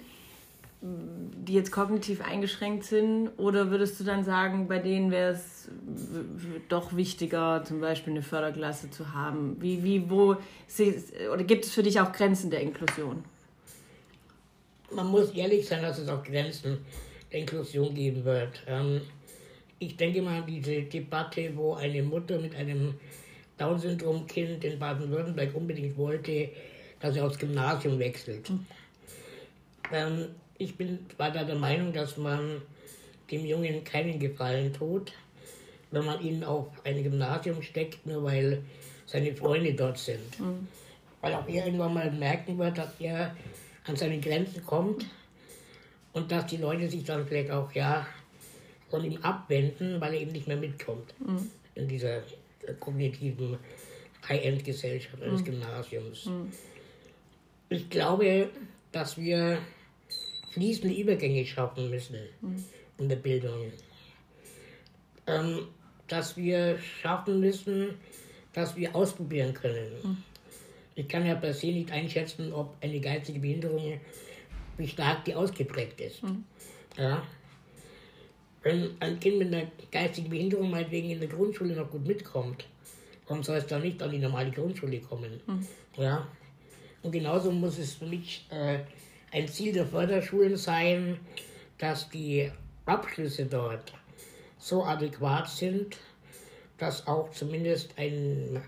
die 0.83 1.53
jetzt 1.53 1.73
kognitiv 1.73 2.23
eingeschränkt 2.23 2.85
sind? 2.85 3.31
Oder 3.37 3.71
würdest 3.71 3.99
du 4.01 4.05
dann 4.05 4.25
sagen, 4.25 4.69
bei 4.69 4.79
denen 4.79 5.11
wäre 5.11 5.33
es 5.33 5.69
doch 6.69 6.97
wichtiger, 6.97 7.65
zum 7.65 7.81
Beispiel 7.81 8.13
eine 8.13 8.23
Förderklasse 8.23 8.91
zu 8.91 9.13
haben? 9.13 9.57
Wie, 9.61 9.83
wie, 9.83 10.09
wo, 10.09 10.37
oder 11.33 11.45
gibt 11.45 11.65
es 11.65 11.73
für 11.73 11.83
dich 11.83 12.01
auch 12.01 12.13
Grenzen 12.13 12.51
der 12.51 12.61
Inklusion? 12.61 13.25
Man 14.93 15.09
muss 15.09 15.31
ehrlich 15.31 15.69
sein, 15.69 15.83
dass 15.83 15.99
es 15.99 16.09
auch 16.09 16.23
Grenzen 16.23 16.79
der 17.31 17.41
Inklusion 17.41 17.95
geben 17.95 18.25
wird. 18.25 18.63
Ähm, 18.67 19.03
ich 19.81 19.97
denke 19.97 20.21
mal, 20.23 20.45
diese 20.47 20.83
Debatte, 20.83 21.51
wo 21.57 21.75
eine 21.75 22.03
Mutter 22.03 22.39
mit 22.39 22.55
einem 22.55 22.95
Down-Syndrom-Kind 23.57 24.63
in 24.63 24.79
Baden-Württemberg 24.79 25.55
unbedingt 25.55 25.97
wollte, 25.97 26.51
dass 27.01 27.17
er 27.17 27.27
aufs 27.27 27.39
Gymnasium 27.39 27.99
wechselt. 27.99 28.49
Mhm. 28.51 28.67
Ähm, 29.93 30.27
ich 30.59 30.77
bin 30.77 30.99
weiter 31.17 31.45
der 31.45 31.57
Meinung, 31.57 31.95
dass 31.95 32.19
man 32.19 32.61
dem 33.31 33.47
Jungen 33.47 33.83
keinen 33.83 34.19
Gefallen 34.19 34.73
tut, 34.75 35.13
wenn 35.91 36.05
man 36.05 36.23
ihn 36.23 36.45
auf 36.45 36.69
ein 36.85 37.03
Gymnasium 37.03 37.63
steckt, 37.63 38.07
nur 38.07 38.23
weil 38.23 38.63
seine 39.07 39.35
Freunde 39.35 39.73
dort 39.73 39.97
sind. 39.97 40.39
Mhm. 40.39 40.69
Weil 41.23 41.35
auch 41.35 41.49
er 41.49 41.65
irgendwann 41.65 41.95
mal 41.95 42.11
merken 42.13 42.59
wird, 42.59 42.77
dass 42.77 42.93
er 43.01 43.35
an 43.87 43.97
seine 43.97 44.21
Grenzen 44.21 44.65
kommt 44.65 45.07
und 46.13 46.31
dass 46.31 46.47
die 46.47 46.59
Leute 46.59 46.91
sich 46.91 47.05
dann 47.05 47.27
vielleicht 47.27 47.51
auch 47.51 47.73
ja 47.73 48.07
von 48.91 49.05
ihm 49.05 49.19
abwenden, 49.23 50.01
weil 50.01 50.15
er 50.15 50.21
eben 50.21 50.33
nicht 50.33 50.49
mehr 50.49 50.57
mitkommt 50.57 51.15
mhm. 51.21 51.51
in 51.75 51.89
dieser 51.89 52.23
kognitiven 52.81 53.57
High-End-Gesellschaft 54.29 55.23
eines 55.23 55.41
mhm. 55.41 55.45
Gymnasiums. 55.45 56.27
Mhm. 56.27 56.53
Ich 57.69 57.89
glaube, 57.89 58.51
dass 58.93 59.17
wir 59.17 59.59
fließende 60.53 60.95
Übergänge 60.95 61.47
schaffen 61.47 61.91
müssen 61.91 62.19
mhm. 62.41 62.65
in 62.99 63.09
der 63.09 63.17
Bildung. 63.17 63.73
Ähm, 65.27 65.69
dass 66.09 66.37
wir 66.37 66.79
schaffen 66.79 67.39
müssen, 67.39 67.95
dass 68.53 68.77
wir 68.77 68.95
ausprobieren 68.97 69.55
können. 69.55 69.93
Mhm. 70.03 70.17
Ich 70.97 71.09
kann 71.09 71.25
ja 71.25 71.37
per 71.37 71.55
se 71.55 71.69
nicht 71.69 71.93
einschätzen, 71.93 72.53
ob 72.53 72.77
eine 72.81 73.01
geistige 73.01 73.39
Behinderung, 73.39 74.01
wie 74.77 74.89
stark 74.89 75.25
die 75.25 75.35
ausgeprägt 75.35 76.01
ist. 76.01 76.23
Mhm. 76.23 76.45
Ja? 76.99 77.23
Wenn 78.62 78.90
ein 79.00 79.19
Kind 79.21 79.38
mit 79.38 79.49
einer 79.55 79.71
geistigen 79.90 80.29
Behinderung 80.29 80.71
meinetwegen 80.71 81.11
in 81.11 81.21
der 81.21 81.29
Grundschule 81.29 81.75
noch 81.75 81.90
gut 81.90 82.07
mitkommt, 82.07 82.67
warum 83.26 83.43
soll 83.43 83.57
es 83.57 83.67
dann 83.67 83.83
nicht 83.83 84.02
an 84.02 84.11
die 84.11 84.19
normale 84.19 84.50
Grundschule 84.50 85.00
kommen? 85.00 85.40
Mhm. 85.47 85.67
Ja? 85.97 86.26
Und 87.02 87.12
genauso 87.12 87.50
muss 87.50 87.79
es 87.79 87.95
für 87.95 88.07
mich 88.07 88.47
äh, 88.50 88.81
ein 89.33 89.49
Ziel 89.49 89.73
der 89.73 89.87
Förderschulen 89.87 90.57
sein, 90.57 91.19
dass 91.79 92.11
die 92.11 92.50
Abschlüsse 92.85 93.47
dort 93.47 93.93
so 94.59 94.85
adäquat 94.85 95.49
sind, 95.49 95.97
dass 96.76 97.07
auch 97.07 97.31
zumindest 97.31 97.95
ein, 97.97 98.61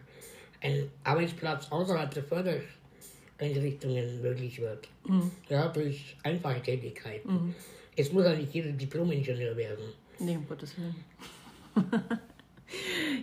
ein 0.63 0.91
Arbeitsplatz 1.05 1.71
außerhalb 1.71 2.13
der 2.15 2.25
Fördereinrichtungen 2.25 4.23
möglich 4.23 4.61
wird. 4.61 4.89
Mhm. 5.07 5.31
Ja, 5.49 5.69
durch 5.69 6.17
einfache 6.23 6.63
Tätigkeiten. 6.63 7.33
Mhm. 7.33 7.55
Es 7.97 8.13
muss 8.13 8.25
ja 8.25 8.35
nicht 8.35 8.55
jeder 8.55 8.73
Diplom-Ingenieur 8.73 9.57
werden. 9.57 9.85
Nee, 10.19 10.37
um 10.37 10.47
Gottes 10.49 10.75
Willen. 10.79 10.95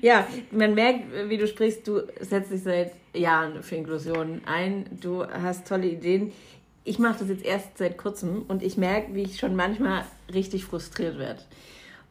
ja, 0.01 0.27
man 0.51 0.75
merkt, 0.75 1.05
wie 1.27 1.37
du 1.37 1.47
sprichst, 1.47 1.87
du 1.87 2.01
setzt 2.19 2.51
dich 2.51 2.61
seit 2.61 2.91
Jahren 3.13 3.63
für 3.63 3.75
Inklusion 3.75 4.41
ein. 4.45 4.85
Du 5.01 5.25
hast 5.25 5.67
tolle 5.67 5.87
Ideen. 5.87 6.31
Ich 6.83 6.99
mache 6.99 7.19
das 7.19 7.29
jetzt 7.29 7.45
erst 7.45 7.77
seit 7.77 7.97
kurzem 7.97 8.43
und 8.47 8.63
ich 8.63 8.77
merke, 8.77 9.13
wie 9.13 9.23
ich 9.23 9.37
schon 9.37 9.55
manchmal 9.55 10.05
richtig 10.33 10.65
frustriert 10.65 11.17
werde. 11.17 11.41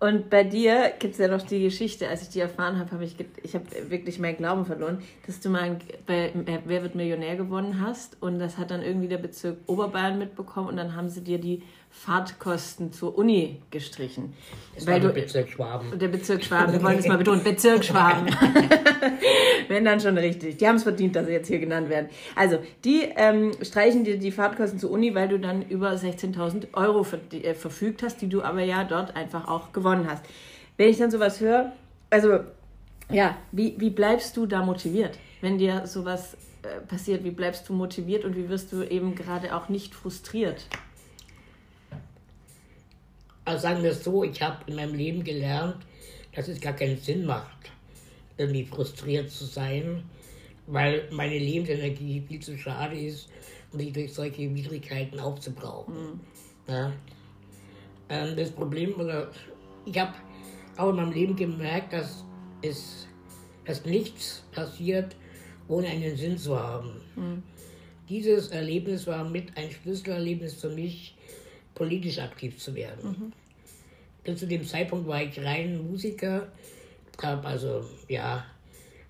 Und 0.01 0.31
bei 0.31 0.45
dir 0.45 0.93
gibt 1.01 1.15
es 1.15 1.19
ja 1.19 1.27
noch 1.27 1.43
die 1.43 1.61
Geschichte, 1.61 2.09
als 2.09 2.23
ich 2.23 2.29
die 2.29 2.39
erfahren 2.39 2.79
habe, 2.79 2.93
habe 2.93 3.05
ich, 3.05 3.17
ich 3.43 3.55
habe 3.55 3.65
wirklich 3.89 4.21
meinen 4.21 4.37
Glauben 4.37 4.65
verloren, 4.65 5.03
dass 5.27 5.41
du 5.41 5.51
mal 5.51 5.77
bei 6.07 6.33
Wer 6.35 6.83
wird 6.85 6.95
Millionär 6.95 7.35
gewonnen 7.35 7.81
hast 7.81 8.17
und 8.23 8.39
das 8.39 8.59
hat 8.59 8.71
dann 8.71 8.83
irgendwie 8.83 9.09
der 9.09 9.19
Bezirk 9.19 9.57
Oberbayern 9.67 10.19
mitbekommen 10.19 10.69
und 10.69 10.77
dann 10.77 10.95
haben 10.95 11.09
sie 11.09 11.23
dir 11.23 11.39
die 11.39 11.65
Fahrtkosten 11.91 12.93
zur 12.93 13.19
Uni 13.19 13.61
gestrichen. 13.71 14.35
Das 14.75 14.87
weil 14.87 15.03
war 15.03 15.13
der 15.13 15.21
Bezirk 15.21 15.49
Schwaben. 15.49 15.99
Der 15.99 16.09
Bezirk 16.09 16.45
Schwaben, 16.45 16.73
wir 16.73 16.83
wollen 16.83 16.99
es 16.99 17.07
mal 17.07 17.19
betonen, 17.19 17.43
Bezirk 17.43 17.85
Schwaben. 17.85 18.27
Wenn 19.69 19.85
dann 19.85 20.01
schon 20.01 20.17
richtig. 20.17 20.59
Die 20.59 20.69
haben 20.69 20.77
es 20.77 20.85
verdient, 20.85 21.17
dass 21.17 21.27
sie 21.27 21.33
jetzt 21.33 21.49
hier 21.49 21.59
genannt 21.59 21.89
werden. 21.89 22.09
Also, 22.37 22.59
die 22.85 23.03
ähm, 23.17 23.53
streichen 23.63 24.05
dir 24.05 24.19
die 24.19 24.31
Fahrtkosten 24.31 24.79
zur 24.79 24.91
Uni, 24.91 25.15
weil 25.15 25.29
du 25.29 25.39
dann 25.39 25.63
über 25.69 25.93
16.000 25.93 26.75
Euro 26.75 27.03
ver 27.03 27.19
äh, 27.33 27.55
verfügt 27.55 28.03
hast, 28.03 28.23
die 28.23 28.29
du 28.29 28.43
aber 28.43 28.63
ja 28.63 28.85
dort 28.85 29.17
einfach 29.17 29.49
auch 29.49 29.73
gewonnen 29.73 30.07
hast. 30.09 30.25
Wenn 30.77 30.89
ich 30.89 30.99
dann 30.99 31.11
sowas 31.11 31.41
höre, 31.41 31.73
also, 32.11 32.41
ja, 33.11 33.37
wie, 33.53 33.75
wie 33.79 33.91
bleibst 33.91 34.37
du 34.37 34.47
da 34.47 34.65
motiviert, 34.65 35.19
wenn 35.41 35.59
dir 35.59 35.87
sowas 35.87 36.37
äh, 36.63 36.81
passiert? 36.87 37.25
Wie 37.25 37.31
bleibst 37.31 37.69
du 37.69 37.73
motiviert 37.73 38.25
und 38.25 38.37
wie 38.37 38.49
wirst 38.49 38.73
du 38.73 38.83
eben 38.83 39.15
gerade 39.15 39.55
auch 39.57 39.69
nicht 39.69 39.95
frustriert? 39.95 40.67
Also 43.49 43.63
sagen 43.63 43.83
wir 43.83 43.93
es 43.93 44.05
so, 44.05 44.25
ich 44.25 44.43
habe 44.43 44.59
in 44.67 44.77
meinem 44.77 44.95
Leben 44.95 45.25
gelernt, 45.25 45.77
dass 46.35 46.49
es 46.49 46.61
gar 46.61 46.75
keinen 46.75 46.99
Sinn 46.99 47.25
macht, 47.25 47.73
irgendwie 48.37 48.63
frustriert 48.63 49.31
zu 49.31 49.47
sein, 49.47 50.03
weil 50.67 51.09
meine 51.13 51.39
Lebensenergie 51.39 52.23
viel 52.29 52.41
zu 52.41 52.59
schade 52.59 53.01
ist, 53.01 53.31
um 53.73 53.79
sich 53.81 53.91
durch 53.95 54.13
solche 54.13 54.55
Widrigkeiten 54.55 55.19
aufzubrauchen. 55.19 55.95
Mhm. 55.95 56.21
Ja? 56.69 56.93
Ähm, 58.11 58.37
das 58.37 58.51
Problem, 58.51 59.01
oder 59.01 59.31
ich 59.87 59.99
habe 59.99 60.13
auch 60.77 60.91
in 60.91 60.97
meinem 60.97 61.13
Leben 61.13 61.35
gemerkt, 61.35 61.95
dass 61.95 62.25
es 62.61 63.09
dass 63.65 63.87
nichts 63.87 64.45
passiert, 64.53 65.17
ohne 65.69 65.89
einen 65.89 66.19
Sinn 66.19 66.37
zu 66.37 66.55
haben. 66.59 67.01
Mhm. 67.17 67.43
Dieses 68.11 68.49
Erlebnis 68.49 69.07
war 69.07 69.25
mit 69.25 69.57
ein 69.57 69.71
Schlüsselerlebnis 69.71 70.53
für 70.61 70.69
mich, 70.69 71.18
politisch 71.79 72.19
aktiv 72.19 72.59
zu 72.59 72.75
werden. 72.75 73.11
Mhm. 73.11 73.33
Bis 74.25 74.41
zu 74.41 74.47
dem 74.47 74.67
Zeitpunkt 74.67 75.07
war 75.07 75.23
ich 75.23 75.39
rein 75.41 75.89
Musiker, 75.89 76.49
habe 77.23 77.47
also 77.47 77.85
ja 78.09 78.45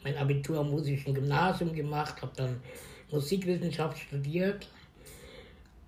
mein 0.05 0.17
Abitur 0.17 0.61
am 0.61 0.71
musischen 0.71 1.15
Gymnasium 1.15 1.73
gemacht, 1.75 2.23
habe 2.23 2.33
dann 2.37 2.61
Musikwissenschaft 3.11 3.99
studiert 3.99 4.69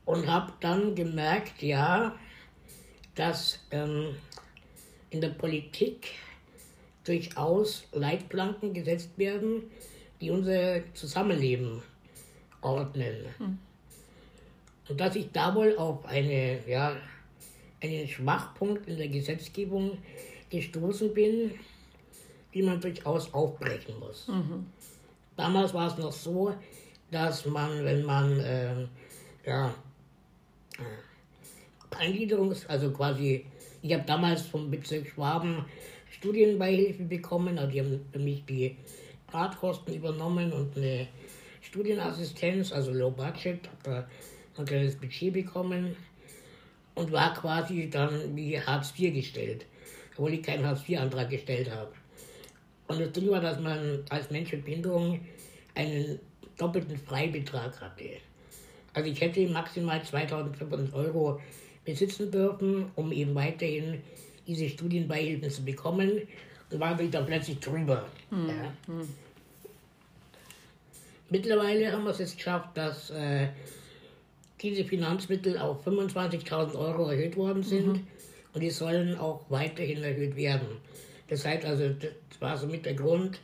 und 0.05 0.27
habe 0.27 0.53
dann 0.61 0.95
gemerkt, 0.95 1.63
ja, 1.63 2.17
dass 3.15 3.61
ähm, 3.71 4.17
in 5.11 5.21
der 5.21 5.29
Politik 5.29 6.09
durchaus 7.05 7.85
Leitplanken 7.93 8.73
gesetzt 8.73 9.11
werden, 9.17 9.71
die 10.21 10.31
unser 10.31 10.81
Zusammenleben 10.95 11.83
ordnen. 12.63 13.27
Hm. 13.39 13.59
Und 14.91 15.01
dass 15.01 15.15
ich 15.15 15.31
da 15.33 15.55
wohl 15.55 15.77
auf 15.77 16.05
eine, 16.05 16.59
ja, 16.69 16.97
einen 17.81 18.09
Schwachpunkt 18.09 18.89
in 18.89 18.97
der 18.97 19.09
Gesetzgebung 19.09 19.99
gestoßen 20.51 21.15
bin, 21.15 21.53
die 22.53 22.63
man 22.63 22.81
durchaus 22.81 23.33
aufbrechen 23.33 23.99
muss. 24.01 24.27
Mhm. 24.27 24.67
Damals 25.37 25.73
war 25.73 25.87
es 25.87 25.97
noch 25.97 26.11
so, 26.11 26.53
dass 27.13 27.47
man, 27.47 27.85
wenn 27.85 28.05
man 28.05 28.41
äh, 28.41 28.87
ja, 29.47 29.73
Eingliederungs-, 31.91 32.67
also 32.67 32.91
quasi, 32.91 33.47
ich 33.83 33.93
habe 33.95 34.05
damals 34.05 34.43
vom 34.43 34.71
Bezirk 34.71 35.07
Schwaben 35.07 35.65
Studienbeihilfe 36.11 37.05
bekommen, 37.05 37.59
also 37.59 37.71
die 37.71 37.81
haben 37.81 38.05
für 38.13 38.19
mich 38.19 38.45
die 38.45 38.77
Fahrtkosten 39.29 39.95
übernommen 39.95 40.53
und 40.53 40.77
eine 40.77 41.07
Studienassistenz, 41.61 42.73
also 42.73 42.93
Low 42.93 43.13
Budget, 43.13 43.69
habe 43.85 44.09
ein 44.61 44.67
kleines 44.67 44.97
Budget 44.97 45.33
bekommen 45.33 45.97
und 46.95 47.13
war 47.13 47.35
quasi 47.35 47.89
dann 47.91 48.37
wie 48.37 48.61
Hartz 48.61 48.93
IV 48.99 49.15
gestellt, 49.15 49.67
obwohl 50.13 50.35
ich 50.35 50.43
keinen 50.43 50.67
Hartz 50.67 50.89
IV-Antrag 50.89 51.31
gestellt 51.31 51.71
habe. 51.71 51.93
Und 52.89 53.01
das 53.01 53.13
Ding 53.13 53.31
war, 53.31 53.41
dass 53.41 53.61
man 53.61 54.05
als 54.09 54.31
Mensch 54.31 54.53
mit 54.53 54.65
Behinderung 54.65 55.21
einen 55.75 56.19
doppelten 56.59 56.97
Freibetrag 56.97 57.81
hatte. 57.81 58.11
Also 58.93 59.09
ich 59.09 59.21
hätte 59.21 59.47
maximal 59.49 60.03
2500 60.03 60.93
Euro 60.95 61.41
besitzen 61.85 62.31
dürfen, 62.31 62.91
um 62.97 63.13
eben 63.13 63.35
weiterhin 63.35 64.03
diese 64.47 64.69
Studienbeihilfen 64.69 65.51
zu 65.51 65.65
bekommen. 65.65 66.23
Und 66.71 66.81
war 66.81 66.99
ich 67.01 67.11
dann 67.11 67.27
plötzlich 67.27 67.59
drüber. 67.61 68.07
Mhm. 68.31 68.49
Ja. 68.49 68.73
Hm. 68.87 69.09
Mittlerweile 71.31 71.93
haben 71.93 72.05
wir 72.05 72.11
es 72.11 72.19
jetzt 72.19 72.37
geschafft, 72.37 72.71
dass 72.75 73.11
äh, 73.11 73.49
diese 74.63 74.85
Finanzmittel 74.85 75.59
auf 75.59 75.87
25.000 75.87 76.79
Euro 76.79 77.11
erhöht 77.11 77.37
worden 77.37 77.63
sind 77.63 77.87
mhm. 77.87 78.07
und 78.53 78.61
die 78.61 78.71
sollen 78.71 79.19
auch 79.19 79.43
weiterhin 79.49 80.03
erhöht 80.03 80.37
werden. 80.37 80.69
Das 81.29 81.45
heißt 81.45 81.65
also, 81.65 81.89
das 81.89 82.41
war 82.41 82.57
somit 82.57 82.85
der 82.87 82.95
Grund, 82.95 83.41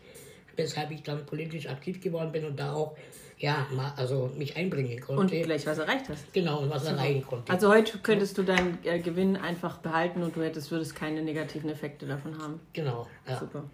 weshalb 0.57 0.91
ich 0.91 1.03
dann 1.03 1.25
politisch 1.25 1.69
aktiv 1.69 2.01
geworden 2.01 2.33
bin 2.33 2.45
und 2.45 2.59
da 2.59 2.73
auch 2.73 2.97
ja, 3.39 3.67
also 3.97 4.31
mich 4.35 4.57
einbringen 4.57 4.99
konnte. 4.99 5.37
Und 5.37 5.43
gleich 5.43 5.67
was 5.67 5.77
erreicht 5.77 6.09
hast. 6.09 6.33
Genau, 6.33 6.61
und 6.61 6.71
was 6.71 6.85
Super. 6.85 6.97
erreichen 6.97 7.23
konnte. 7.27 7.53
Also 7.53 7.69
heute 7.69 7.99
könntest 7.99 8.39
du 8.39 8.43
deinen 8.43 8.79
äh, 8.83 8.99
Gewinn 8.99 9.37
einfach 9.37 9.77
behalten 9.79 10.23
und 10.23 10.35
du 10.35 10.43
hättest, 10.43 10.71
würdest 10.71 10.97
keine 10.97 11.23
negativen 11.23 11.69
Effekte 11.69 12.07
davon 12.07 12.39
haben. 12.39 12.61
Genau, 12.73 13.07
ja. 13.29 13.39
Super. 13.39 13.65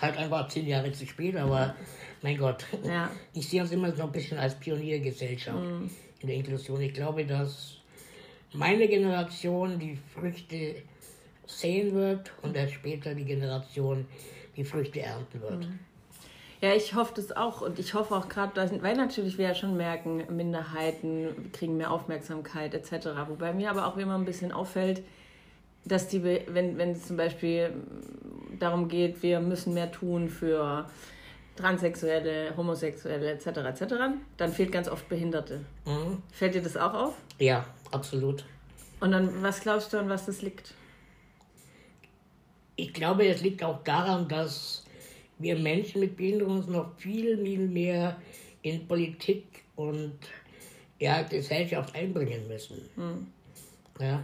Halt 0.00 0.16
einfach 0.16 0.48
zehn 0.48 0.66
Jahre 0.66 0.90
zu 0.92 1.06
spät, 1.06 1.36
aber 1.36 1.74
mein 2.22 2.38
Gott. 2.38 2.64
Ja. 2.82 3.10
Ich 3.34 3.48
sehe 3.48 3.60
uns 3.60 3.72
immer 3.72 3.88
noch 3.88 4.06
ein 4.06 4.12
bisschen 4.12 4.38
als 4.38 4.54
Pioniergesellschaft. 4.54 5.62
Mhm 5.62 5.90
in 6.20 6.28
der 6.28 6.36
Inklusion. 6.36 6.80
Ich 6.80 6.94
glaube, 6.94 7.24
dass 7.24 7.76
meine 8.52 8.88
Generation 8.88 9.78
die 9.78 9.98
Früchte 10.14 10.76
sehen 11.46 11.94
wird 11.94 12.32
und 12.42 12.56
erst 12.56 12.74
später 12.74 13.14
die 13.14 13.24
Generation 13.24 14.06
die 14.56 14.64
Früchte 14.64 15.00
ernten 15.00 15.40
wird. 15.40 15.60
Mhm. 15.60 15.78
Ja, 16.60 16.74
ich 16.74 16.94
hoffe 16.94 17.12
das 17.14 17.36
auch 17.36 17.60
und 17.60 17.78
ich 17.78 17.94
hoffe 17.94 18.16
auch 18.16 18.28
gerade, 18.28 18.82
weil 18.82 18.96
natürlich 18.96 19.38
wir 19.38 19.46
ja 19.46 19.54
schon 19.54 19.76
merken, 19.76 20.24
Minderheiten 20.34 21.52
kriegen 21.52 21.76
mehr 21.76 21.92
Aufmerksamkeit 21.92 22.74
etc. 22.74 23.10
Wobei 23.28 23.52
mir 23.52 23.70
aber 23.70 23.86
auch 23.86 23.96
immer 23.96 24.16
ein 24.16 24.24
bisschen 24.24 24.50
auffällt, 24.50 25.02
dass 25.84 26.08
die, 26.08 26.24
wenn, 26.24 26.76
wenn 26.76 26.90
es 26.90 27.06
zum 27.06 27.16
Beispiel 27.16 27.70
darum 28.58 28.88
geht, 28.88 29.22
wir 29.22 29.38
müssen 29.38 29.72
mehr 29.72 29.92
tun 29.92 30.28
für 30.28 30.86
Transsexuelle, 31.58 32.56
Homosexuelle 32.56 33.32
etc. 33.32 33.46
etc., 33.46 33.94
dann 34.36 34.52
fehlt 34.52 34.70
ganz 34.70 34.88
oft 34.88 35.08
Behinderte. 35.08 35.64
Mhm. 35.84 36.22
Fällt 36.30 36.54
dir 36.54 36.62
das 36.62 36.76
auch 36.76 36.94
auf? 36.94 37.14
Ja, 37.38 37.66
absolut. 37.90 38.44
Und 39.00 39.10
dann, 39.12 39.42
was 39.42 39.60
glaubst 39.60 39.92
du, 39.92 39.98
an 39.98 40.08
was 40.08 40.26
das 40.26 40.40
liegt? 40.42 40.74
Ich 42.76 42.92
glaube, 42.92 43.26
es 43.26 43.42
liegt 43.42 43.64
auch 43.64 43.82
daran, 43.82 44.28
dass 44.28 44.84
wir 45.38 45.58
Menschen 45.58 46.00
mit 46.00 46.16
Behinderung 46.16 46.58
uns 46.58 46.68
noch 46.68 46.96
viel, 46.96 47.36
viel 47.38 47.66
mehr 47.66 48.16
in 48.62 48.86
Politik 48.86 49.64
und 49.74 50.18
ja, 51.00 51.22
Gesellschaft 51.22 51.94
einbringen 51.94 52.46
müssen. 52.46 52.88
Mhm. 52.94 53.26
Ja. 54.00 54.22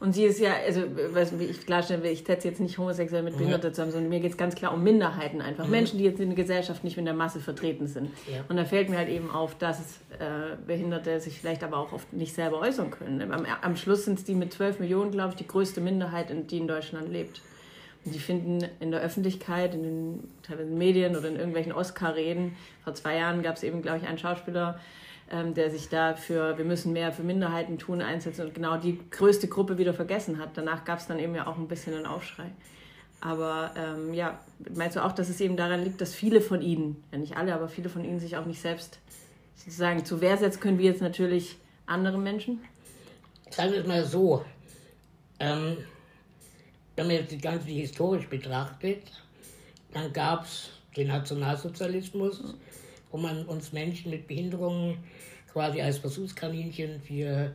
Und 0.00 0.12
sie 0.12 0.24
ist 0.24 0.40
ja, 0.40 0.54
also 0.64 0.82
was 1.12 1.32
ich 1.32 1.66
klarstellen 1.66 2.02
will, 2.02 2.10
ich 2.10 2.24
setze 2.24 2.48
jetzt 2.48 2.60
nicht 2.60 2.78
homosexuell 2.78 3.22
mit 3.22 3.36
Behinderte 3.36 3.72
zusammen, 3.72 3.92
sondern 3.92 4.10
mir 4.10 4.20
geht 4.20 4.32
es 4.32 4.36
ganz 4.36 4.54
klar 4.54 4.72
um 4.72 4.82
Minderheiten 4.82 5.40
einfach. 5.40 5.64
Mhm. 5.64 5.70
Menschen, 5.70 5.98
die 5.98 6.04
jetzt 6.04 6.20
in 6.20 6.28
der 6.28 6.36
Gesellschaft 6.36 6.84
nicht 6.84 6.96
in 6.96 7.04
der 7.04 7.14
Masse 7.14 7.40
vertreten 7.40 7.86
sind. 7.86 8.10
Ja. 8.32 8.44
Und 8.48 8.56
da 8.56 8.64
fällt 8.64 8.90
mir 8.90 8.98
halt 8.98 9.08
eben 9.08 9.30
auf, 9.30 9.56
dass 9.56 9.98
äh, 10.18 10.56
Behinderte 10.66 11.20
sich 11.20 11.40
vielleicht 11.40 11.64
aber 11.64 11.78
auch 11.78 11.92
oft 11.92 12.12
nicht 12.12 12.34
selber 12.34 12.60
äußern 12.60 12.90
können. 12.90 13.32
Am, 13.32 13.44
am 13.44 13.76
Schluss 13.76 14.04
sind 14.04 14.18
es 14.18 14.24
die 14.24 14.34
mit 14.34 14.52
12 14.52 14.80
Millionen, 14.80 15.10
glaube 15.10 15.30
ich, 15.30 15.36
die 15.36 15.46
größte 15.46 15.80
Minderheit, 15.80 16.28
die 16.50 16.58
in 16.58 16.68
Deutschland 16.68 17.10
lebt. 17.10 17.42
Und 18.04 18.14
die 18.14 18.20
finden 18.20 18.64
in 18.80 18.90
der 18.90 19.00
Öffentlichkeit, 19.00 19.74
in 19.74 19.82
den 19.82 20.30
teilweise 20.42 20.70
Medien 20.70 21.16
oder 21.16 21.28
in 21.28 21.36
irgendwelchen 21.36 21.72
Oscar-Reden, 21.72 22.56
vor 22.84 22.94
zwei 22.94 23.16
Jahren 23.16 23.42
gab 23.42 23.56
es 23.56 23.62
eben, 23.62 23.82
glaube 23.82 23.98
ich, 23.98 24.06
einen 24.06 24.18
Schauspieler, 24.18 24.78
ähm, 25.30 25.54
der 25.54 25.70
sich 25.70 25.88
da 25.88 26.14
für, 26.14 26.56
wir 26.58 26.64
müssen 26.64 26.92
mehr 26.92 27.12
für 27.12 27.22
Minderheiten 27.22 27.78
tun, 27.78 28.00
einsetzen 28.00 28.46
und 28.46 28.54
genau 28.54 28.76
die 28.76 28.98
größte 29.10 29.48
Gruppe 29.48 29.78
wieder 29.78 29.94
vergessen 29.94 30.38
hat. 30.38 30.50
Danach 30.56 30.84
gab 30.84 30.98
es 30.98 31.06
dann 31.06 31.18
eben 31.18 31.34
ja 31.34 31.46
auch 31.46 31.56
ein 31.56 31.68
bisschen 31.68 31.94
einen 31.94 32.06
Aufschrei. 32.06 32.50
Aber 33.20 33.72
ähm, 33.76 34.14
ja, 34.14 34.38
meinst 34.74 34.96
du 34.96 35.04
auch, 35.04 35.12
dass 35.12 35.28
es 35.28 35.40
eben 35.40 35.56
daran 35.56 35.82
liegt, 35.82 36.00
dass 36.00 36.14
viele 36.14 36.40
von 36.40 36.62
ihnen, 36.62 37.02
ja 37.12 37.18
nicht 37.18 37.36
alle, 37.36 37.54
aber 37.54 37.68
viele 37.68 37.88
von 37.88 38.04
ihnen 38.04 38.20
sich 38.20 38.36
auch 38.36 38.46
nicht 38.46 38.60
selbst 38.60 39.00
sozusagen 39.56 40.04
zu 40.04 40.20
Wehr 40.20 40.36
setzen 40.36 40.60
können, 40.60 40.78
wie 40.78 40.84
jetzt 40.84 41.02
natürlich 41.02 41.56
andere 41.86 42.18
Menschen? 42.18 42.60
Sagen 43.50 43.72
wir 43.72 43.80
es 43.80 43.86
mal 43.86 44.04
so. 44.04 44.44
Ähm, 45.40 45.78
wenn 46.96 47.06
man 47.06 47.16
jetzt 47.16 47.32
das 47.32 47.40
Ganze 47.40 47.68
historisch 47.68 48.28
betrachtet, 48.28 49.02
dann 49.92 50.12
gab 50.12 50.44
es 50.44 50.70
den 50.96 51.08
Nationalsozialismus, 51.08 52.54
wo 53.10 53.18
man 53.18 53.44
uns 53.46 53.72
Menschen 53.72 54.10
mit 54.10 54.26
Behinderungen 54.26 54.98
quasi 55.52 55.80
als 55.80 55.98
Versuchskaninchen 55.98 57.00
für 57.00 57.54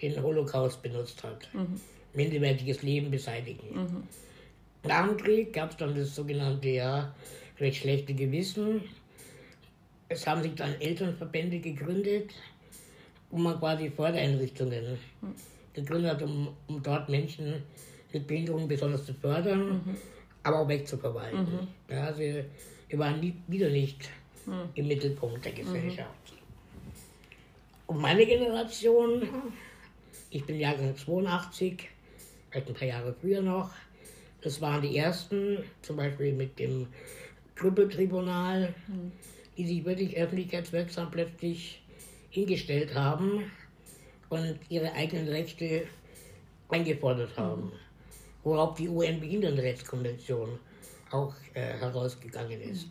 den 0.00 0.22
Holocaust 0.22 0.82
benutzt 0.82 1.22
hat. 1.22 1.48
Mhm. 1.52 1.80
Minderwertiges 2.14 2.82
Leben 2.82 3.10
beseitigen. 3.10 3.74
Mhm. 3.74 4.02
Nach 4.84 5.06
dem 5.06 5.16
Krieg 5.16 5.52
gab 5.52 5.70
es 5.70 5.76
dann 5.76 5.94
das 5.94 6.14
sogenannte 6.14 6.68
ja, 6.68 7.14
recht 7.58 7.82
schlechte 7.82 8.14
Gewissen. 8.14 8.82
Es 10.08 10.26
haben 10.26 10.42
sich 10.42 10.54
dann 10.54 10.74
Elternverbände 10.80 11.60
gegründet, 11.60 12.30
wo 13.30 13.38
man 13.38 13.58
quasi 13.58 13.90
Fördereinrichtungen 13.90 14.98
mhm. 15.20 15.34
gegründet 15.72 16.12
hat, 16.12 16.22
um, 16.22 16.48
um 16.66 16.82
dort 16.82 17.08
Menschen 17.08 17.62
mit 18.12 18.26
Behinderungen 18.26 18.68
besonders 18.68 19.06
zu 19.06 19.14
fördern, 19.14 19.68
mhm. 19.68 19.96
aber 20.42 20.60
auch 20.60 20.68
wegzuverwalten. 20.68 21.40
Mhm. 21.40 21.68
Ja, 21.88 22.12
sie, 22.12 22.44
wir 22.88 22.98
waren 22.98 23.20
nie, 23.20 23.34
wieder 23.46 23.70
nicht 23.70 24.10
mhm. 24.46 24.68
im 24.74 24.88
Mittelpunkt 24.88 25.44
der 25.44 25.52
Gesellschaft. 25.52 26.34
Und 27.86 28.00
meine 28.00 28.24
Generation, 28.24 29.22
ich 30.30 30.44
bin 30.44 30.58
Jahrgang 30.58 30.96
82, 30.96 31.88
vielleicht 32.50 32.68
ein 32.68 32.74
paar 32.74 32.88
Jahre 32.88 33.14
früher 33.20 33.42
noch, 33.42 33.70
das 34.40 34.60
waren 34.60 34.82
die 34.82 34.96
ersten, 34.96 35.58
zum 35.82 35.96
Beispiel 35.96 36.32
mit 36.32 36.58
dem 36.58 36.88
Krüppeltribunal, 37.54 38.74
mhm. 38.88 39.12
die 39.56 39.66
sich 39.66 39.84
wirklich 39.84 40.16
öffentlichkeitswirksam 40.16 41.10
plötzlich 41.10 41.82
hingestellt 42.30 42.94
haben 42.94 43.50
und 44.30 44.58
ihre 44.68 44.92
eigenen 44.92 45.28
Rechte 45.28 45.86
eingefordert 46.68 47.36
haben. 47.36 47.64
Mhm 47.64 47.82
worauf 48.44 48.74
die 48.74 48.88
UN-Behindertenrechtskonvention 48.88 50.58
auch 51.10 51.34
äh, 51.54 51.60
herausgegangen 51.78 52.60
ist. 52.60 52.88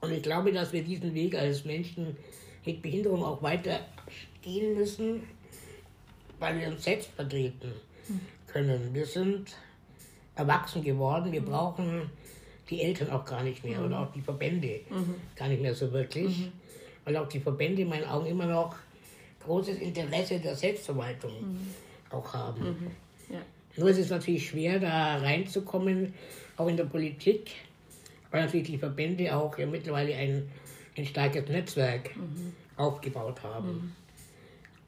Und 0.00 0.12
ich 0.12 0.22
glaube, 0.22 0.52
dass 0.52 0.72
wir 0.72 0.82
diesen 0.82 1.14
Weg 1.14 1.34
als 1.34 1.64
Menschen 1.64 2.16
mit 2.64 2.82
Behinderung 2.82 3.24
auch 3.24 3.42
weiter 3.42 3.80
gehen 4.42 4.76
müssen, 4.76 5.22
weil 6.38 6.60
wir 6.60 6.68
uns 6.68 6.84
selbst 6.84 7.10
vertreten 7.10 7.72
können. 8.46 8.94
Wir 8.94 9.06
sind 9.06 9.56
erwachsen 10.34 10.82
geworden, 10.82 11.32
wir 11.32 11.44
brauchen 11.44 12.10
die 12.70 12.82
Eltern 12.82 13.10
auch 13.10 13.24
gar 13.24 13.42
nicht 13.42 13.64
mehr 13.64 13.80
mhm. 13.80 13.86
oder 13.86 14.00
auch 14.00 14.12
die 14.12 14.20
Verbände 14.20 14.80
mhm. 14.88 15.14
gar 15.34 15.48
nicht 15.48 15.60
mehr 15.60 15.74
so 15.74 15.90
wirklich, 15.92 16.38
mhm. 16.38 16.52
weil 17.04 17.16
auch 17.16 17.28
die 17.28 17.40
Verbände 17.40 17.82
in 17.82 17.88
meinen 17.88 18.04
Augen 18.04 18.26
immer 18.26 18.46
noch 18.46 18.76
großes 19.44 19.78
Interesse 19.78 20.38
der 20.38 20.54
Selbstverwaltung 20.54 21.32
mhm. 21.32 21.74
auch 22.10 22.32
haben. 22.32 22.62
Mhm. 22.62 22.90
Nur 23.76 23.90
ist 23.90 23.98
es 23.98 24.10
natürlich 24.10 24.48
schwer, 24.48 24.80
da 24.80 25.18
reinzukommen, 25.18 26.12
auch 26.56 26.66
in 26.66 26.76
der 26.76 26.84
Politik, 26.84 27.52
weil 28.30 28.44
natürlich 28.44 28.66
die 28.66 28.78
Verbände 28.78 29.34
auch 29.34 29.56
ja 29.58 29.66
mittlerweile 29.66 30.14
ein, 30.14 30.48
ein 30.96 31.06
starkes 31.06 31.48
Netzwerk 31.48 32.16
mhm. 32.16 32.52
aufgebaut 32.76 33.42
haben. 33.42 33.68
Mhm. 33.68 33.92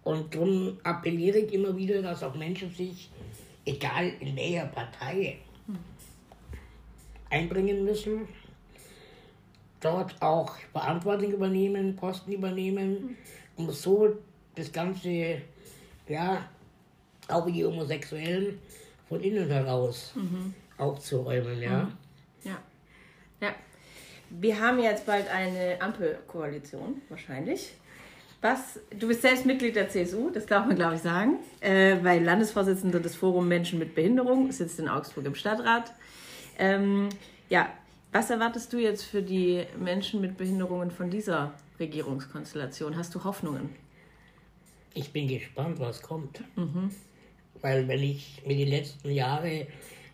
Und 0.03 0.35
darum 0.35 0.79
appelliere 0.83 1.39
ich 1.39 1.53
immer 1.53 1.77
wieder, 1.77 2.03
dass 2.03 2.23
auch 2.23 2.35
Menschen 2.35 2.73
sich, 2.73 3.11
egal 3.65 4.13
in 4.21 4.35
welcher 4.37 4.67
Partei, 4.67 5.39
mhm. 5.67 5.79
einbringen 7.29 7.85
müssen, 7.85 8.29
dort 9.81 10.21
auch 10.21 10.57
Verantwortung 10.73 11.33
übernehmen, 11.33 11.97
Posten 11.97 12.33
übernehmen, 12.33 12.91
mhm. 12.93 13.17
um 13.57 13.71
so 13.71 14.17
das 14.55 14.73
Ganze, 14.73 15.43
ja, 16.09 16.49
auch 17.29 17.47
die 17.47 17.65
Homosexuellen 17.65 18.59
von 19.09 19.21
innen 19.21 19.49
heraus 19.49 20.13
mhm. 20.15 20.55
aufzuräumen, 20.79 21.61
ja. 21.61 21.85
Mhm. 21.85 21.93
Ja. 22.45 22.59
Ja. 23.41 23.55
Wir 24.31 24.61
haben 24.61 24.79
jetzt 24.79 25.07
bald 25.07 25.29
eine 25.29 25.81
Ampelkoalition, 25.81 27.03
wahrscheinlich. 27.09 27.73
Was, 28.41 28.79
du 28.99 29.09
bist 29.09 29.23
selbst 29.23 29.45
Mitglied 29.45 29.77
der 29.77 29.89
CSU, 29.89 30.31
das 30.31 30.47
darf 30.47 30.67
man, 30.67 30.77
glaube 30.77 30.95
ich, 30.95 31.03
sagen, 31.03 31.39
äh, 31.61 31.97
weil 32.03 32.23
Landesvorsitzender 32.23 33.01
des 33.01 33.15
Forum 33.15 33.49
Menschen 33.49 33.79
mit 33.79 33.95
Behinderung, 33.95 34.51
sitzt 34.51 34.79
in 34.79 34.89
Augsburg 34.89 35.27
im 35.27 35.35
Stadtrat. 35.35 35.93
Ähm, 36.59 37.11
ja, 37.51 37.71
was 38.13 38.31
erwartest 38.31 38.73
du 38.73 38.79
jetzt 38.79 39.03
für 39.03 39.23
die 39.23 39.65
Menschen 39.79 40.21
mit 40.21 40.37
Behinderungen 40.37 40.91
von 40.91 41.11
dieser 41.11 41.53
Regierungskonstellation? 41.79 42.97
Hast 42.97 43.15
du 43.15 43.25
Hoffnungen? 43.25 43.71
Ich 44.95 45.13
bin 45.13 45.29
gespannt, 45.29 45.79
was 45.79 46.03
kommt. 46.03 46.43
Mhm. 46.57 46.91
Weil 47.61 47.87
wenn 47.89 48.03
ich 48.03 48.43
mir 48.47 48.57
die 48.57 48.65
letzten 48.65 49.11
Jahre 49.11 49.67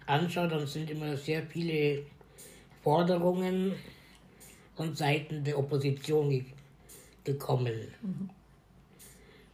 anschaue, 0.06 0.48
dann 0.48 0.66
sind 0.66 0.90
immer 0.90 1.16
sehr 1.16 1.42
viele 1.42 2.02
Forderungen 2.86 3.74
von 4.76 4.94
Seiten 4.94 5.42
der 5.42 5.58
Opposition 5.58 6.46
gekommen. 7.24 7.88
Mhm. 8.00 8.30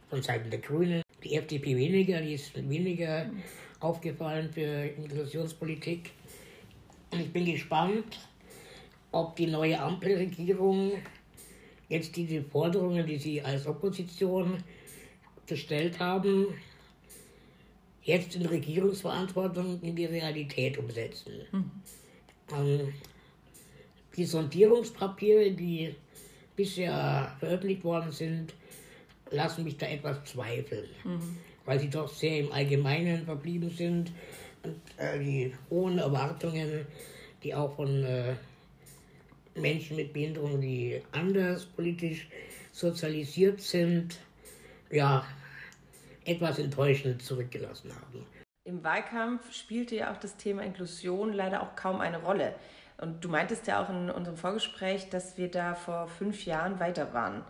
Von 0.07 0.21
Seiten 0.21 0.51
der 0.51 0.59
Grünen. 0.59 1.01
Die 1.23 1.33
FDP 1.33 1.75
weniger, 1.75 2.21
die 2.21 2.35
ist 2.35 2.55
weniger 2.69 3.25
mhm. 3.25 3.41
aufgefallen 3.79 4.53
für 4.53 4.85
Inklusionspolitik. 4.85 6.11
Und 7.09 7.21
ich 7.21 7.33
bin 7.33 7.45
gespannt, 7.45 8.19
ob 9.11 9.35
die 9.35 9.47
neue 9.47 9.81
Ampelregierung 9.81 10.91
jetzt 11.89 12.15
diese 12.15 12.43
Forderungen, 12.43 13.07
die 13.07 13.17
sie 13.17 13.41
als 13.41 13.65
Opposition 13.65 14.63
gestellt 15.47 15.97
haben, 15.99 16.53
jetzt 18.03 18.35
in 18.35 18.45
Regierungsverantwortung 18.45 19.81
in 19.81 19.95
die 19.95 20.05
Realität 20.05 20.77
umsetzen. 20.77 21.33
Mhm. 21.51 21.71
Ähm, 22.55 22.93
die 24.15 24.25
Sondierungspapiere, 24.25 25.51
die 25.51 25.95
bisher 26.55 27.35
veröffentlicht 27.39 27.83
worden 27.83 28.11
sind, 28.11 28.53
lassen 29.31 29.63
mich 29.63 29.77
da 29.77 29.87
etwas 29.87 30.23
zweifeln, 30.25 30.89
mhm. 31.03 31.37
weil 31.65 31.79
sie 31.79 31.89
doch 31.89 32.07
sehr 32.07 32.39
im 32.39 32.51
Allgemeinen 32.51 33.25
verblieben 33.25 33.69
sind 33.69 34.11
und 34.63 34.79
äh, 34.97 35.19
die 35.19 35.53
hohen 35.69 35.97
Erwartungen, 35.97 36.85
die 37.43 37.53
auch 37.53 37.75
von 37.75 38.03
äh, 38.03 38.35
Menschen 39.55 39.97
mit 39.97 40.13
Behinderung, 40.13 40.61
die 40.61 41.01
anders 41.11 41.65
politisch 41.65 42.27
sozialisiert 42.71 43.61
sind, 43.61 44.19
ja, 44.89 45.25
etwas 46.25 46.59
enttäuschend 46.59 47.21
zurückgelassen 47.21 47.91
haben. 47.93 48.25
Im 48.65 48.83
Wahlkampf 48.83 49.53
spielte 49.53 49.95
ja 49.97 50.13
auch 50.13 50.17
das 50.17 50.37
Thema 50.37 50.63
Inklusion 50.63 51.33
leider 51.33 51.61
auch 51.61 51.75
kaum 51.75 51.99
eine 51.99 52.21
Rolle. 52.21 52.55
Und 52.97 53.23
du 53.23 53.29
meintest 53.29 53.67
ja 53.67 53.83
auch 53.83 53.89
in 53.89 54.09
unserem 54.09 54.37
Vorgespräch, 54.37 55.09
dass 55.09 55.37
wir 55.37 55.49
da 55.49 55.75
vor 55.75 56.07
fünf 56.07 56.45
Jahren 56.45 56.79
weiter 56.79 57.13
waren. 57.13 57.43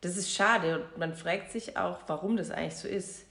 Das 0.00 0.16
ist 0.16 0.32
schade 0.32 0.84
und 0.84 0.98
man 0.98 1.14
fragt 1.14 1.50
sich 1.50 1.76
auch, 1.76 2.00
warum 2.06 2.36
das 2.36 2.50
eigentlich 2.50 2.76
so 2.76 2.88
ist. 2.88 3.26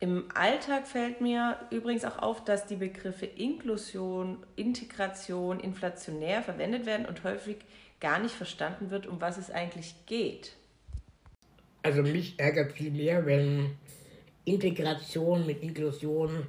Im 0.00 0.28
Alltag 0.34 0.86
fällt 0.86 1.20
mir 1.20 1.56
übrigens 1.70 2.04
auch 2.04 2.18
auf, 2.18 2.44
dass 2.44 2.66
die 2.66 2.76
Begriffe 2.76 3.26
Inklusion, 3.26 4.38
Integration 4.56 5.60
inflationär 5.60 6.42
verwendet 6.42 6.86
werden 6.86 7.06
und 7.06 7.22
häufig 7.22 7.58
gar 8.00 8.18
nicht 8.18 8.34
verstanden 8.34 8.90
wird, 8.90 9.06
um 9.06 9.20
was 9.20 9.36
es 9.36 9.50
eigentlich 9.50 9.94
geht. 10.06 10.56
Also 11.82 12.02
mich 12.02 12.38
ärgert 12.38 12.72
viel 12.72 12.90
mehr, 12.90 13.26
wenn 13.26 13.76
Integration 14.44 15.46
mit 15.46 15.62
Inklusion 15.62 16.46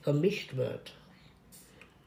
vermischt 0.00 0.56
wird. 0.56 0.94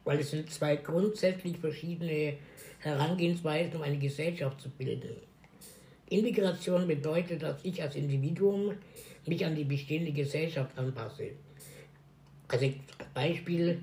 Weil 0.04 0.20
es 0.20 0.32
sind 0.32 0.52
zwei 0.52 0.78
grundsätzlich 0.78 1.58
verschiedene 1.58 2.34
Herangehensweisen, 2.80 3.76
um 3.76 3.84
eine 3.84 3.98
Gesellschaft 3.98 4.60
zu 4.62 4.70
bilden. 4.70 5.16
Integration 6.10 6.88
bedeutet, 6.88 7.44
dass 7.44 7.64
ich 7.64 7.82
als 7.82 7.96
Individuum 7.96 8.74
mich 9.26 9.46
an 9.46 9.56
die 9.56 9.64
bestehende 9.64 10.12
Gesellschaft 10.12 10.78
anpasse. 10.78 11.32
Also 12.48 12.74
Beispiel, 13.14 13.82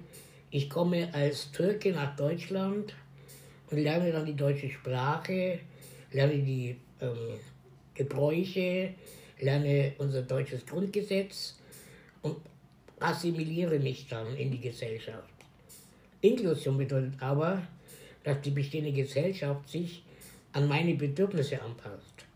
ich 0.50 0.68
komme 0.68 1.08
als 1.14 1.50
Türke 1.52 1.92
nach 1.92 2.16
Deutschland 2.16 2.94
und 3.70 3.78
lerne 3.78 4.12
dann 4.12 4.26
die 4.26 4.36
deutsche 4.36 4.68
Sprache, 4.68 5.60
lerne 6.12 6.38
die 6.38 6.76
ähm, 7.00 7.38
Gebräuche, 7.94 8.94
lerne 9.40 9.92
unser 9.98 10.22
deutsches 10.22 10.66
Grundgesetz 10.66 11.58
und 12.22 12.36
assimiliere 13.00 13.78
mich 13.78 14.06
dann 14.08 14.36
in 14.36 14.50
die 14.50 14.60
Gesellschaft. 14.60 15.37
Inklusion 16.20 16.78
bedeutet 16.78 17.14
aber, 17.20 17.62
dass 18.24 18.40
die 18.40 18.50
bestehende 18.50 18.92
Gesellschaft 18.92 19.68
sich 19.68 20.02
an 20.52 20.66
meine 20.66 20.94
Bedürfnisse 20.94 21.62
anpasst. 21.62 22.26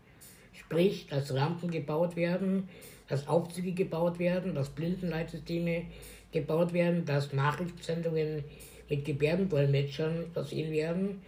Sprich, 0.53 1.07
dass 1.07 1.33
Rampen 1.33 1.69
gebaut 1.69 2.15
werden, 2.15 2.69
dass 3.07 3.27
Aufzüge 3.27 3.73
gebaut 3.73 4.19
werden, 4.19 4.55
dass 4.55 4.69
Blindenleitsysteme 4.69 5.85
gebaut 6.31 6.73
werden, 6.73 7.05
dass 7.05 7.33
Nachrichtensendungen 7.33 8.43
mit 8.89 9.05
Gebärdendolmetschern 9.05 10.31
versehen 10.31 10.71
werden 10.71 11.21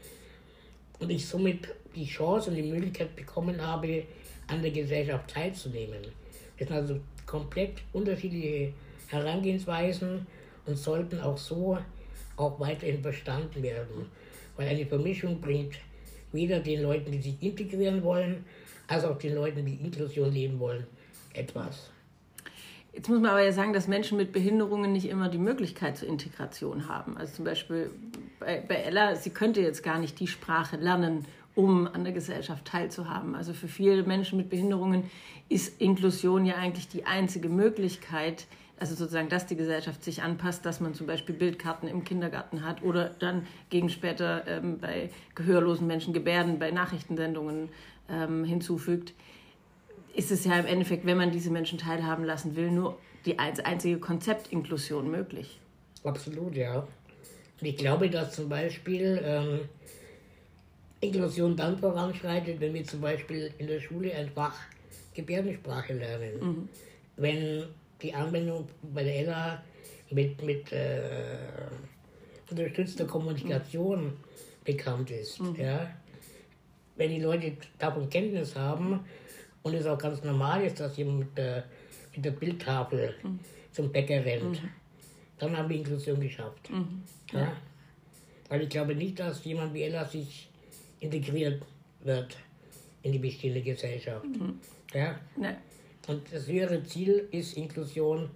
und 0.99 1.09
ich 1.09 1.25
somit 1.25 1.67
die 1.95 2.05
Chance 2.05 2.49
und 2.49 2.55
die 2.55 2.63
Möglichkeit 2.63 3.15
bekommen 3.15 3.61
habe, 3.61 4.03
an 4.47 4.61
der 4.61 4.71
Gesellschaft 4.71 5.29
teilzunehmen. 5.29 6.01
Das 6.57 6.67
sind 6.67 6.77
also 6.77 6.99
komplett 7.25 7.81
unterschiedliche 7.93 8.73
Herangehensweisen 9.07 10.25
und 10.65 10.77
sollten 10.77 11.19
auch 11.19 11.37
so 11.37 11.77
auch 12.37 12.59
weiterhin 12.59 13.01
verstanden 13.01 13.63
werden. 13.63 14.09
Weil 14.57 14.69
eine 14.69 14.85
Vermischung 14.85 15.41
bringt 15.41 15.75
weder 16.31 16.59
den 16.59 16.81
Leuten, 16.81 17.11
die 17.11 17.21
sich 17.21 17.41
integrieren 17.41 18.03
wollen, 18.03 18.45
als 18.87 19.03
auch 19.03 19.17
den 19.17 19.35
Leuten, 19.35 19.65
die 19.65 19.75
Inklusion 19.75 20.31
leben 20.31 20.59
wollen, 20.59 20.85
etwas. 21.33 21.91
Jetzt 22.93 23.09
muss 23.09 23.19
man 23.19 23.31
aber 23.31 23.43
ja 23.43 23.51
sagen, 23.51 23.73
dass 23.73 23.87
Menschen 23.87 24.17
mit 24.17 24.31
Behinderungen 24.31 24.93
nicht 24.93 25.09
immer 25.09 25.27
die 25.27 25.37
Möglichkeit 25.37 25.97
zur 25.97 26.07
Integration 26.07 26.87
haben. 26.87 27.17
Also 27.17 27.35
zum 27.35 27.45
Beispiel 27.45 27.89
bei, 28.39 28.63
bei 28.65 28.75
Ella, 28.75 29.15
sie 29.15 29.31
könnte 29.31 29.61
jetzt 29.61 29.83
gar 29.83 29.99
nicht 29.99 30.17
die 30.19 30.27
Sprache 30.27 30.77
lernen, 30.77 31.25
um 31.55 31.87
an 31.87 32.05
der 32.05 32.13
Gesellschaft 32.13 32.65
teilzuhaben. 32.65 33.35
Also 33.35 33.53
für 33.53 33.67
viele 33.67 34.03
Menschen 34.03 34.37
mit 34.37 34.49
Behinderungen 34.49 35.09
ist 35.49 35.81
Inklusion 35.81 36.45
ja 36.45 36.55
eigentlich 36.55 36.87
die 36.87 37.05
einzige 37.05 37.49
Möglichkeit, 37.49 38.45
also 38.79 38.95
sozusagen, 38.95 39.29
dass 39.29 39.45
die 39.45 39.55
Gesellschaft 39.55 40.03
sich 40.03 40.21
anpasst, 40.21 40.65
dass 40.65 40.79
man 40.79 40.93
zum 40.93 41.07
Beispiel 41.07 41.35
Bildkarten 41.35 41.87
im 41.87 42.03
Kindergarten 42.03 42.65
hat 42.65 42.83
oder 42.83 43.09
dann 43.19 43.47
gegen 43.69 43.89
später 43.89 44.45
ähm, 44.47 44.79
bei 44.79 45.09
gehörlosen 45.33 45.87
Menschen 45.87 46.13
Gebärden, 46.13 46.59
bei 46.59 46.71
Nachrichtensendungen 46.71 47.69
ähm, 48.09 48.43
hinzufügt, 48.43 49.13
ist 50.13 50.31
es 50.31 50.45
ja 50.45 50.57
im 50.59 50.65
Endeffekt, 50.65 51.05
wenn 51.05 51.17
man 51.17 51.31
diese 51.31 51.51
Menschen 51.51 51.77
teilhaben 51.77 52.25
lassen 52.25 52.55
will, 52.55 52.71
nur 52.71 52.97
die 53.25 53.39
einzige 53.39 53.97
Konzept 53.99 54.51
Inklusion 54.51 55.09
möglich. 55.09 55.59
Absolut, 56.03 56.55
ja. 56.55 56.87
Ich 57.61 57.77
glaube, 57.77 58.09
dass 58.09 58.35
zum 58.35 58.49
Beispiel 58.49 59.21
ähm, 59.23 59.59
Inklusion 61.01 61.55
dann 61.55 61.77
voranschreitet, 61.77 62.59
wenn 62.59 62.73
wir 62.73 62.83
zum 62.83 63.01
Beispiel 63.01 63.51
in 63.57 63.67
der 63.67 63.79
Schule 63.79 64.13
ein 64.13 64.29
Fach 64.29 64.55
Gebärdensprache 65.13 65.93
lernen. 65.93 66.39
Mhm. 66.39 66.69
Wenn 67.17 67.63
die 68.01 68.13
Anwendung 68.13 68.67
bei 68.81 69.03
der 69.03 69.15
ELA 69.15 69.63
mit, 70.11 70.41
mit 70.43 70.71
äh, 70.71 71.37
unterstützter 72.49 73.05
Kommunikation 73.05 74.05
mhm. 74.05 74.13
bekannt 74.63 75.11
ist. 75.11 75.39
Mhm. 75.39 75.55
Ja? 75.55 75.93
Wenn 76.95 77.09
die 77.09 77.21
Leute 77.21 77.53
davon 77.77 78.09
Kenntnis 78.09 78.55
haben 78.55 79.05
und 79.63 79.73
es 79.73 79.85
auch 79.85 79.97
ganz 79.97 80.23
normal 80.23 80.63
ist, 80.63 80.79
dass 80.79 80.97
jemand 80.97 81.19
mit 81.19 81.37
der, 81.37 81.63
mit 82.15 82.23
der 82.23 82.31
Bildtafel 82.31 83.15
mhm. 83.23 83.39
zum 83.71 83.91
Bäcker 83.91 84.23
rennt, 84.23 84.61
mhm. 84.61 84.69
dann 85.39 85.57
haben 85.57 85.69
wir 85.69 85.77
Inklusion 85.77 86.19
geschafft. 86.19 86.69
Mhm. 86.69 87.03
Ja? 87.31 87.53
Weil 88.49 88.61
ich 88.61 88.69
glaube 88.69 88.95
nicht, 88.95 89.19
dass 89.19 89.43
jemand 89.43 89.73
wie 89.73 89.83
Ella 89.83 90.05
sich 90.05 90.49
integriert 90.99 91.63
wird 92.01 92.37
in 93.01 93.11
die 93.11 93.19
bestehende 93.19 93.61
Gesellschaft. 93.61 94.25
Mhm. 94.25 94.59
Ja? 94.93 95.19
Nee. 95.35 95.55
Und 96.07 96.31
das 96.31 96.47
höhere 96.47 96.83
Ziel 96.83 97.27
ist 97.31 97.57
Inklusion 97.57 98.29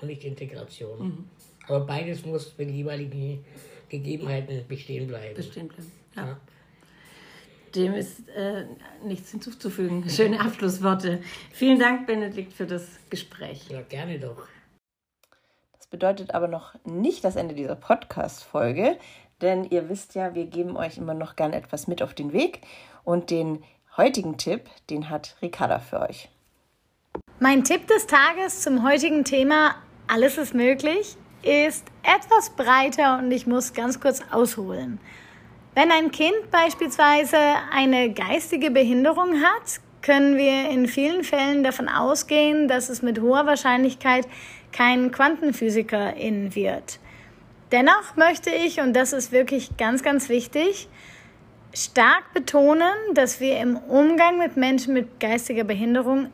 und 0.00 0.08
nicht 0.08 0.24
Integration. 0.24 1.06
Mhm. 1.06 1.28
Aber 1.68 1.80
beides 1.86 2.24
muss 2.24 2.48
für 2.48 2.66
die 2.66 2.74
jeweiligen 2.74 3.44
Gegebenheiten 3.88 4.66
bestehen 4.66 5.06
bleiben. 5.06 5.34
Bestehen 5.34 5.68
bleiben. 5.68 5.92
Ja. 6.16 6.26
ja. 6.26 6.40
Dem 7.74 7.94
ist 7.94 8.28
äh, 8.28 8.66
nichts 9.04 9.30
hinzuzufügen. 9.30 10.08
Schöne 10.10 10.40
Abschlussworte. 10.40 11.22
Vielen 11.52 11.78
Dank, 11.78 12.06
Benedikt, 12.06 12.52
für 12.52 12.66
das 12.66 12.86
Gespräch. 13.08 13.68
Ja, 13.70 13.80
gerne 13.82 14.18
doch. 14.18 14.46
Das 15.78 15.86
bedeutet 15.86 16.34
aber 16.34 16.48
noch 16.48 16.74
nicht 16.84 17.24
das 17.24 17.36
Ende 17.36 17.54
dieser 17.54 17.76
Podcast-Folge, 17.76 18.98
denn 19.40 19.64
ihr 19.64 19.88
wisst 19.88 20.14
ja, 20.14 20.34
wir 20.34 20.46
geben 20.46 20.76
euch 20.76 20.98
immer 20.98 21.14
noch 21.14 21.36
gern 21.36 21.52
etwas 21.52 21.86
mit 21.86 22.02
auf 22.02 22.14
den 22.14 22.32
Weg. 22.32 22.60
Und 23.04 23.30
den 23.30 23.62
heutigen 23.96 24.36
Tipp, 24.36 24.68
den 24.90 25.08
hat 25.08 25.36
Ricarda 25.40 25.78
für 25.78 26.00
euch. 26.00 26.28
Mein 27.42 27.64
Tipp 27.64 27.88
des 27.88 28.06
Tages 28.06 28.60
zum 28.60 28.84
heutigen 28.84 29.24
Thema 29.24 29.74
Alles 30.06 30.38
ist 30.38 30.54
möglich 30.54 31.16
ist 31.42 31.84
etwas 32.04 32.50
breiter 32.50 33.18
und 33.18 33.32
ich 33.32 33.48
muss 33.48 33.74
ganz 33.74 33.98
kurz 33.98 34.22
ausholen. 34.30 35.00
Wenn 35.74 35.90
ein 35.90 36.12
Kind 36.12 36.52
beispielsweise 36.52 37.36
eine 37.72 38.12
geistige 38.12 38.70
Behinderung 38.70 39.42
hat, 39.42 39.80
können 40.02 40.36
wir 40.36 40.70
in 40.70 40.86
vielen 40.86 41.24
Fällen 41.24 41.64
davon 41.64 41.88
ausgehen, 41.88 42.68
dass 42.68 42.88
es 42.88 43.02
mit 43.02 43.20
hoher 43.20 43.44
Wahrscheinlichkeit 43.44 44.28
kein 44.70 45.10
Quantenphysikerin 45.10 46.54
wird. 46.54 47.00
Dennoch 47.72 48.14
möchte 48.14 48.50
ich, 48.50 48.78
und 48.78 48.92
das 48.94 49.12
ist 49.12 49.32
wirklich 49.32 49.76
ganz, 49.76 50.04
ganz 50.04 50.28
wichtig, 50.28 50.88
stark 51.74 52.32
betonen, 52.34 52.94
dass 53.14 53.40
wir 53.40 53.58
im 53.58 53.78
Umgang 53.78 54.38
mit 54.38 54.56
Menschen 54.56 54.94
mit 54.94 55.18
geistiger 55.18 55.64
Behinderung 55.64 56.30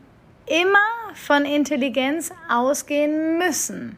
immer 0.49 1.13
von 1.13 1.45
Intelligenz 1.45 2.31
ausgehen 2.49 3.37
müssen. 3.37 3.97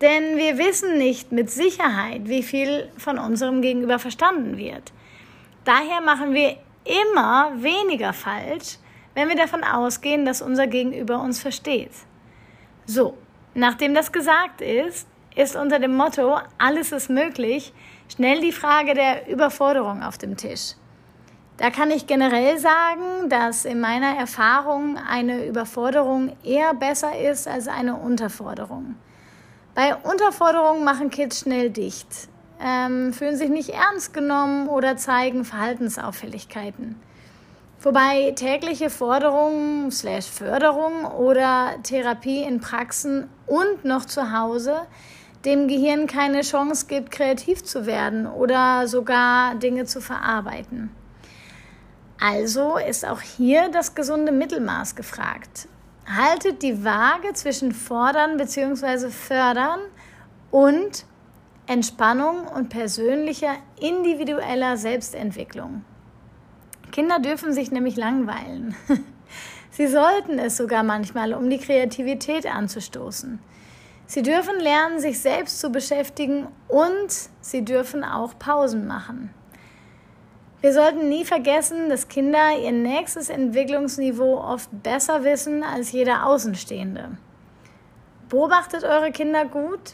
Denn 0.00 0.36
wir 0.36 0.58
wissen 0.58 0.98
nicht 0.98 1.32
mit 1.32 1.50
Sicherheit, 1.50 2.28
wie 2.28 2.42
viel 2.42 2.90
von 2.96 3.18
unserem 3.18 3.62
Gegenüber 3.62 3.98
verstanden 3.98 4.56
wird. 4.56 4.92
Daher 5.64 6.00
machen 6.00 6.34
wir 6.34 6.56
immer 6.84 7.52
weniger 7.56 8.12
falsch, 8.12 8.78
wenn 9.14 9.28
wir 9.28 9.36
davon 9.36 9.64
ausgehen, 9.64 10.24
dass 10.24 10.42
unser 10.42 10.66
Gegenüber 10.66 11.20
uns 11.20 11.40
versteht. 11.40 11.92
So, 12.86 13.16
nachdem 13.54 13.94
das 13.94 14.12
gesagt 14.12 14.60
ist, 14.60 15.08
ist 15.36 15.56
unter 15.56 15.78
dem 15.78 15.96
Motto 15.96 16.38
Alles 16.58 16.92
ist 16.92 17.10
möglich 17.10 17.72
schnell 18.14 18.40
die 18.40 18.52
Frage 18.52 18.94
der 18.94 19.28
Überforderung 19.28 20.02
auf 20.02 20.18
dem 20.18 20.36
Tisch. 20.36 20.74
Da 21.56 21.70
kann 21.70 21.90
ich 21.92 22.08
generell 22.08 22.58
sagen, 22.58 23.28
dass 23.28 23.64
in 23.64 23.80
meiner 23.80 24.16
Erfahrung 24.16 24.98
eine 24.98 25.46
Überforderung 25.46 26.36
eher 26.42 26.74
besser 26.74 27.16
ist 27.16 27.46
als 27.46 27.68
eine 27.68 27.94
Unterforderung. 27.94 28.96
Bei 29.74 29.94
Unterforderung 29.94 30.82
machen 30.82 31.10
Kids 31.10 31.40
schnell 31.40 31.70
dicht, 31.70 32.08
ähm, 32.60 33.12
fühlen 33.12 33.36
sich 33.36 33.50
nicht 33.50 33.70
ernst 33.70 34.12
genommen 34.12 34.68
oder 34.68 34.96
zeigen 34.96 35.44
Verhaltensauffälligkeiten. 35.44 36.96
Wobei 37.80 38.32
tägliche 38.32 38.90
Forderungen 38.90 39.92
slash 39.92 40.26
Förderung 40.26 41.04
oder 41.04 41.74
Therapie 41.82 42.42
in 42.42 42.60
Praxen 42.60 43.28
und 43.46 43.84
noch 43.84 44.06
zu 44.06 44.32
Hause 44.36 44.86
dem 45.44 45.68
Gehirn 45.68 46.06
keine 46.06 46.40
Chance 46.40 46.86
gibt, 46.86 47.10
kreativ 47.10 47.62
zu 47.62 47.84
werden 47.84 48.26
oder 48.26 48.88
sogar 48.88 49.54
Dinge 49.56 49.84
zu 49.84 50.00
verarbeiten. 50.00 50.90
Also 52.20 52.76
ist 52.76 53.06
auch 53.06 53.20
hier 53.20 53.68
das 53.70 53.94
gesunde 53.94 54.32
Mittelmaß 54.32 54.94
gefragt. 54.96 55.68
Haltet 56.06 56.62
die 56.62 56.84
Waage 56.84 57.32
zwischen 57.32 57.72
fordern 57.72 58.36
bzw. 58.36 59.08
fördern 59.10 59.80
und 60.50 61.06
Entspannung 61.66 62.46
und 62.46 62.68
persönlicher 62.68 63.54
individueller 63.80 64.76
Selbstentwicklung. 64.76 65.84
Kinder 66.92 67.18
dürfen 67.18 67.52
sich 67.52 67.72
nämlich 67.72 67.96
langweilen. 67.96 68.76
Sie 69.70 69.88
sollten 69.88 70.38
es 70.38 70.56
sogar 70.56 70.84
manchmal, 70.84 71.34
um 71.34 71.50
die 71.50 71.58
Kreativität 71.58 72.46
anzustoßen. 72.46 73.40
Sie 74.06 74.22
dürfen 74.22 74.60
lernen, 74.60 75.00
sich 75.00 75.20
selbst 75.20 75.58
zu 75.58 75.70
beschäftigen 75.70 76.46
und 76.68 77.08
sie 77.40 77.64
dürfen 77.64 78.04
auch 78.04 78.38
Pausen 78.38 78.86
machen. 78.86 79.30
Wir 80.64 80.72
sollten 80.72 81.10
nie 81.10 81.26
vergessen, 81.26 81.90
dass 81.90 82.08
Kinder 82.08 82.58
ihr 82.58 82.72
nächstes 82.72 83.28
Entwicklungsniveau 83.28 84.38
oft 84.38 84.70
besser 84.82 85.22
wissen 85.22 85.62
als 85.62 85.92
jeder 85.92 86.24
Außenstehende. 86.24 87.18
Beobachtet 88.30 88.82
eure 88.82 89.12
Kinder 89.12 89.44
gut? 89.44 89.92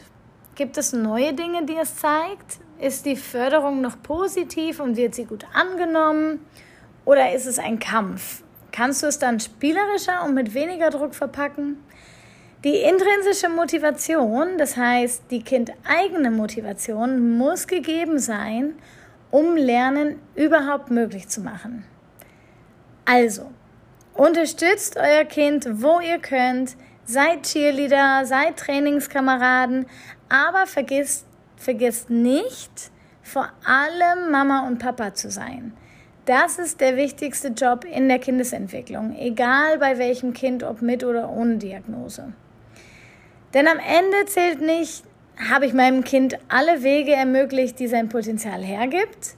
Gibt 0.55 0.77
es 0.77 0.93
neue 0.93 1.33
Dinge, 1.33 1.65
die 1.65 1.75
es 1.75 1.97
zeigt? 1.97 2.61
Ist 2.79 3.05
die 3.05 3.17
Förderung 3.17 3.81
noch 3.81 4.01
positiv 4.01 4.79
und 4.79 4.95
wird 4.95 5.13
sie 5.13 5.25
gut 5.25 5.45
angenommen? 5.51 6.39
Oder 7.03 7.33
ist 7.33 7.47
es 7.47 7.59
ein 7.59 7.79
Kampf? 7.79 8.41
Kannst 8.71 9.03
du 9.03 9.07
es 9.07 9.19
dann 9.19 9.41
spielerischer 9.41 10.23
und 10.23 10.35
mit 10.35 10.53
weniger 10.53 10.89
Druck 10.89 11.15
verpacken? 11.15 11.83
Die 12.63 12.77
intrinsische 12.77 13.49
Motivation, 13.49 14.57
das 14.57 14.77
heißt 14.77 15.23
die 15.31 15.43
kindeigene 15.43 16.31
Motivation, 16.31 17.37
muss 17.37 17.67
gegeben 17.67 18.19
sein 18.19 18.75
um 19.31 19.55
Lernen 19.55 20.19
überhaupt 20.35 20.91
möglich 20.91 21.27
zu 21.27 21.41
machen. 21.41 21.85
Also, 23.05 23.49
unterstützt 24.13 24.97
euer 24.97 25.25
Kind, 25.25 25.67
wo 25.81 25.99
ihr 25.99 26.19
könnt, 26.19 26.75
seid 27.05 27.43
Cheerleader, 27.43 28.25
seid 28.25 28.57
Trainingskameraden, 28.57 29.85
aber 30.29 30.67
vergisst, 30.67 31.25
vergisst 31.57 32.09
nicht, 32.09 32.91
vor 33.23 33.49
allem 33.65 34.31
Mama 34.31 34.67
und 34.67 34.79
Papa 34.79 35.13
zu 35.13 35.31
sein. 35.31 35.73
Das 36.25 36.59
ist 36.59 36.79
der 36.81 36.97
wichtigste 36.97 37.49
Job 37.49 37.83
in 37.83 38.07
der 38.07 38.19
Kindesentwicklung, 38.19 39.15
egal 39.17 39.79
bei 39.79 39.97
welchem 39.97 40.33
Kind, 40.33 40.63
ob 40.63 40.81
mit 40.81 41.03
oder 41.03 41.29
ohne 41.29 41.57
Diagnose. 41.57 42.33
Denn 43.53 43.67
am 43.67 43.79
Ende 43.79 44.25
zählt 44.27 44.61
nicht, 44.61 45.03
habe 45.49 45.65
ich 45.65 45.73
meinem 45.73 46.03
Kind 46.03 46.37
alle 46.49 46.83
Wege 46.83 47.13
ermöglicht, 47.13 47.79
die 47.79 47.87
sein 47.87 48.09
Potenzial 48.09 48.63
hergibt, 48.63 49.35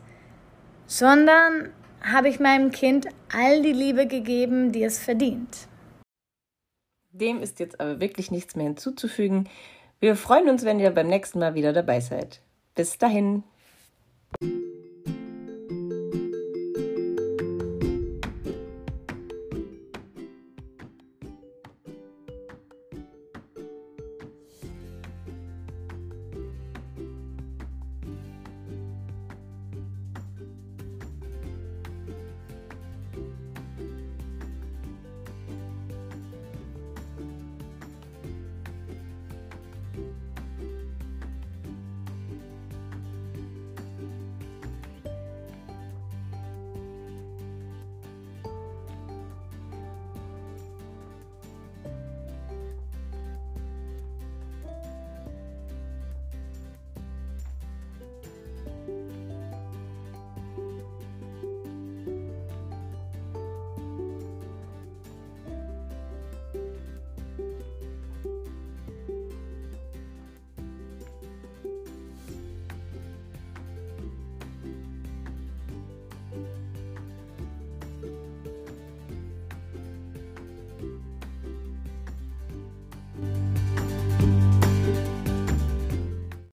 sondern 0.86 1.70
habe 2.02 2.30
ich 2.30 2.40
meinem 2.40 2.72
Kind 2.72 3.08
all 3.32 3.62
die 3.62 3.72
Liebe 3.72 4.08
gegeben, 4.08 4.72
die 4.72 4.84
es 4.84 5.00
verdient. 5.00 5.68
Dem 7.12 7.42
ist 7.42 7.60
jetzt 7.60 7.80
aber 7.80 8.00
wirklich 8.00 8.32
nichts 8.32 8.56
mehr 8.56 8.66
hinzuzufügen. 8.66 9.48
Wir 10.00 10.16
freuen 10.16 10.50
uns, 10.50 10.66
wenn 10.66 10.80
ihr 10.80 10.92
beim 10.92 11.08
nächsten 11.08 11.40
Mal 11.40 11.56
wieder 11.56 11.72
dabei 11.72 12.00
seid. 12.00 12.42
Bis 12.76 12.98
dahin. 12.98 13.44